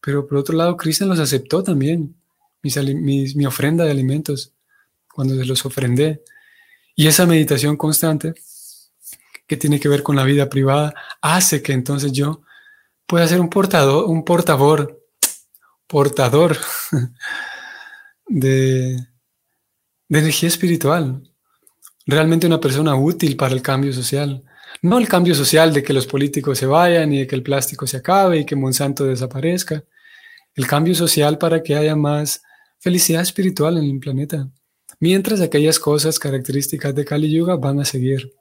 pero 0.00 0.26
por 0.26 0.38
otro 0.38 0.56
lado 0.56 0.76
Krishna 0.76 1.06
los 1.06 1.18
aceptó 1.18 1.62
también, 1.62 2.16
mi 2.62 3.46
ofrenda 3.46 3.84
de 3.84 3.90
alimentos, 3.90 4.52
cuando 5.12 5.36
se 5.36 5.44
los 5.44 5.64
ofrendé. 5.64 6.22
Y 6.94 7.06
esa 7.06 7.26
meditación 7.26 7.76
constante 7.76 8.34
que 9.46 9.56
tiene 9.56 9.80
que 9.80 9.88
ver 9.88 10.02
con 10.02 10.16
la 10.16 10.24
vida 10.24 10.48
privada 10.48 10.94
hace 11.20 11.62
que 11.62 11.72
entonces 11.72 12.12
yo 12.12 12.42
pueda 13.06 13.26
ser 13.28 13.40
un 13.40 13.50
portador, 13.50 14.06
un 14.06 14.24
portador, 14.24 15.04
portador 15.86 16.56
de, 18.26 18.96
de 20.12 20.18
energía 20.18 20.50
espiritual, 20.50 21.22
realmente 22.04 22.46
una 22.46 22.60
persona 22.60 22.94
útil 22.94 23.34
para 23.34 23.54
el 23.54 23.62
cambio 23.62 23.94
social. 23.94 24.44
No 24.82 24.98
el 24.98 25.08
cambio 25.08 25.34
social 25.34 25.72
de 25.72 25.82
que 25.82 25.94
los 25.94 26.06
políticos 26.06 26.58
se 26.58 26.66
vayan 26.66 27.14
y 27.14 27.20
de 27.20 27.26
que 27.26 27.34
el 27.34 27.42
plástico 27.42 27.86
se 27.86 27.96
acabe 27.96 28.40
y 28.40 28.44
que 28.44 28.54
Monsanto 28.54 29.06
desaparezca. 29.06 29.82
El 30.54 30.66
cambio 30.66 30.94
social 30.94 31.38
para 31.38 31.62
que 31.62 31.76
haya 31.76 31.96
más 31.96 32.42
felicidad 32.78 33.22
espiritual 33.22 33.78
en 33.78 33.84
el 33.84 33.98
planeta. 34.00 34.50
Mientras 35.00 35.40
aquellas 35.40 35.78
cosas 35.78 36.18
características 36.18 36.94
de 36.94 37.06
Kali 37.06 37.32
Yuga 37.32 37.56
van 37.56 37.80
a 37.80 37.86
seguir. 37.86 38.34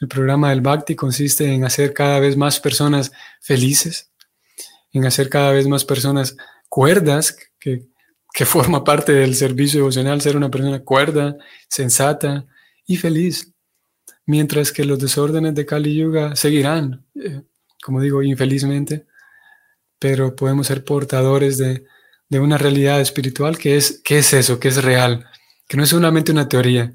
El 0.00 0.08
programa 0.08 0.50
del 0.50 0.60
Bhakti 0.60 0.96
consiste 0.96 1.54
en 1.54 1.62
hacer 1.64 1.94
cada 1.94 2.18
vez 2.18 2.36
más 2.36 2.58
personas 2.58 3.12
felices, 3.40 4.10
en 4.92 5.06
hacer 5.06 5.28
cada 5.28 5.52
vez 5.52 5.68
más 5.68 5.84
personas 5.84 6.36
cuerdas 6.68 7.36
que 7.60 7.93
que 8.34 8.44
forma 8.44 8.82
parte 8.82 9.12
del 9.12 9.36
servicio 9.36 9.78
devocional, 9.78 10.20
ser 10.20 10.36
una 10.36 10.50
persona 10.50 10.80
cuerda, 10.80 11.36
sensata 11.68 12.44
y 12.84 12.96
feliz. 12.96 13.52
Mientras 14.26 14.72
que 14.72 14.84
los 14.84 14.98
desórdenes 14.98 15.54
de 15.54 15.64
Kali 15.64 15.94
Yuga 15.94 16.34
seguirán, 16.34 17.06
eh, 17.14 17.42
como 17.80 18.00
digo, 18.00 18.22
infelizmente, 18.24 19.06
pero 20.00 20.34
podemos 20.34 20.66
ser 20.66 20.84
portadores 20.84 21.58
de, 21.58 21.86
una 22.30 22.58
realidad 22.58 23.00
espiritual 23.00 23.56
que 23.56 23.76
es, 23.76 24.00
que 24.02 24.18
es 24.18 24.32
eso, 24.32 24.58
que 24.58 24.66
es 24.66 24.82
real, 24.82 25.24
que 25.68 25.76
no 25.76 25.84
es 25.84 25.90
solamente 25.90 26.32
una 26.32 26.48
teoría, 26.48 26.92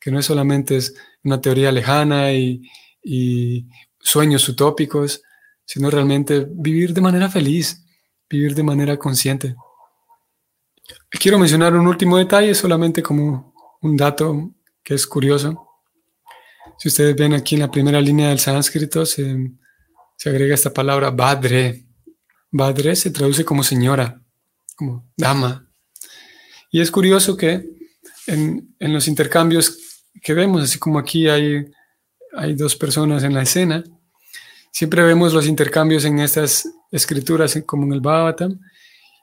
que 0.00 0.10
no 0.10 0.18
es 0.18 0.24
solamente 0.24 0.78
es 0.78 0.94
una 1.22 1.42
teoría 1.42 1.70
lejana 1.70 2.32
y, 2.32 2.62
y 3.04 3.66
sueños 3.98 4.48
utópicos, 4.48 5.22
sino 5.66 5.90
realmente 5.90 6.46
vivir 6.48 6.94
de 6.94 7.02
manera 7.02 7.28
feliz, 7.28 7.84
vivir 8.30 8.54
de 8.54 8.62
manera 8.62 8.96
consciente. 8.96 9.54
Quiero 11.10 11.38
mencionar 11.38 11.74
un 11.74 11.86
último 11.86 12.16
detalle, 12.16 12.54
solamente 12.54 13.02
como 13.02 13.52
un 13.82 13.96
dato 13.96 14.52
que 14.82 14.94
es 14.94 15.06
curioso. 15.06 15.66
Si 16.78 16.88
ustedes 16.88 17.16
ven 17.16 17.34
aquí 17.34 17.56
en 17.56 17.62
la 17.62 17.70
primera 17.70 18.00
línea 18.00 18.28
del 18.28 18.38
sánscrito, 18.38 19.04
se, 19.04 19.50
agrega 20.24 20.54
esta 20.54 20.72
palabra 20.72 21.10
badre. 21.10 21.84
Badre 22.50 22.94
se 22.96 23.10
traduce 23.10 23.44
como 23.44 23.62
señora, 23.62 24.22
como 24.76 25.10
dama. 25.16 25.68
Y 26.70 26.80
es 26.80 26.90
curioso 26.90 27.36
que 27.36 27.68
en, 28.26 28.74
los 28.78 29.08
intercambios 29.08 29.78
que 30.22 30.32
vemos, 30.32 30.62
así 30.62 30.78
como 30.78 30.98
aquí 30.98 31.28
hay, 31.28 31.66
hay 32.36 32.54
dos 32.54 32.76
personas 32.76 33.24
en 33.24 33.34
la 33.34 33.42
escena, 33.42 33.82
siempre 34.70 35.02
vemos 35.02 35.32
los 35.32 35.46
intercambios 35.46 36.04
en 36.04 36.20
estas 36.20 36.68
escrituras, 36.92 37.58
como 37.66 37.84
en 37.84 37.94
el 37.94 38.00
Bhagavatam, 38.00 38.60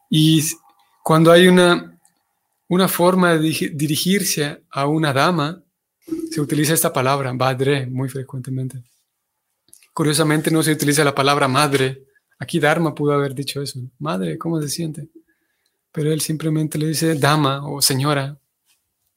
y 0.09 0.43
cuando 1.07 1.31
hay 1.31 1.47
una, 1.47 1.97
una 2.67 2.89
forma 2.89 3.37
de 3.37 3.71
dirigirse 3.73 4.61
a 4.69 4.87
una 4.87 5.13
dama, 5.13 5.63
se 6.29 6.41
utiliza 6.41 6.73
esta 6.73 6.91
palabra, 6.91 7.31
badre, 7.31 7.87
muy 7.87 8.09
frecuentemente. 8.09 8.83
Curiosamente 9.93 10.51
no 10.51 10.61
se 10.61 10.73
utiliza 10.73 11.05
la 11.05 11.15
palabra 11.15 11.47
madre. 11.47 12.03
Aquí 12.37 12.59
Dharma 12.59 12.93
pudo 12.93 13.13
haber 13.13 13.33
dicho 13.33 13.61
eso. 13.61 13.79
Madre, 13.99 14.37
¿cómo 14.37 14.61
se 14.61 14.67
siente? 14.67 15.07
Pero 15.93 16.11
él 16.11 16.19
simplemente 16.19 16.77
le 16.77 16.87
dice 16.87 17.15
dama 17.15 17.65
o 17.65 17.81
señora. 17.81 18.37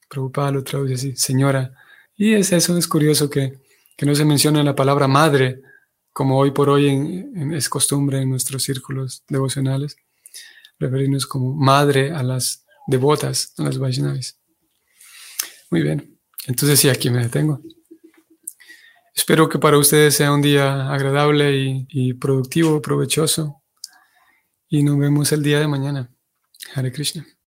Prabhupada 0.07 0.51
lo 0.51 0.63
traduce 0.63 0.93
así, 0.93 1.15
señora. 1.17 1.73
Y 2.15 2.35
es 2.35 2.53
eso, 2.53 2.77
es 2.77 2.87
curioso 2.87 3.29
que, 3.29 3.59
no 4.01 4.15
se 4.15 4.23
menciona 4.23 4.63
la 4.63 4.75
palabra 4.75 5.09
madre, 5.09 5.61
como 6.13 6.37
hoy 6.37 6.51
por 6.51 6.69
hoy 6.69 7.29
es 7.53 7.67
costumbre 7.67 8.21
en 8.21 8.29
nuestros 8.29 8.63
círculos 8.63 9.23
devocionales 9.27 9.97
referirnos 10.81 11.25
como 11.25 11.53
madre 11.53 12.11
a 12.11 12.23
las 12.23 12.65
devotas, 12.87 13.53
a 13.57 13.63
las 13.63 13.77
Vaishnavis. 13.77 14.39
Muy 15.69 15.83
bien, 15.83 16.19
entonces 16.47 16.79
sí, 16.79 16.89
aquí 16.89 17.09
me 17.09 17.21
detengo. 17.21 17.61
Espero 19.15 19.47
que 19.47 19.59
para 19.59 19.77
ustedes 19.77 20.15
sea 20.15 20.33
un 20.33 20.41
día 20.41 20.91
agradable 20.91 21.55
y, 21.55 21.87
y 21.89 22.13
productivo, 22.13 22.81
provechoso. 22.81 23.61
Y 24.67 24.83
nos 24.83 24.97
vemos 24.97 25.31
el 25.31 25.43
día 25.43 25.59
de 25.59 25.67
mañana. 25.67 26.09
Hare 26.73 26.91
Krishna. 26.91 27.25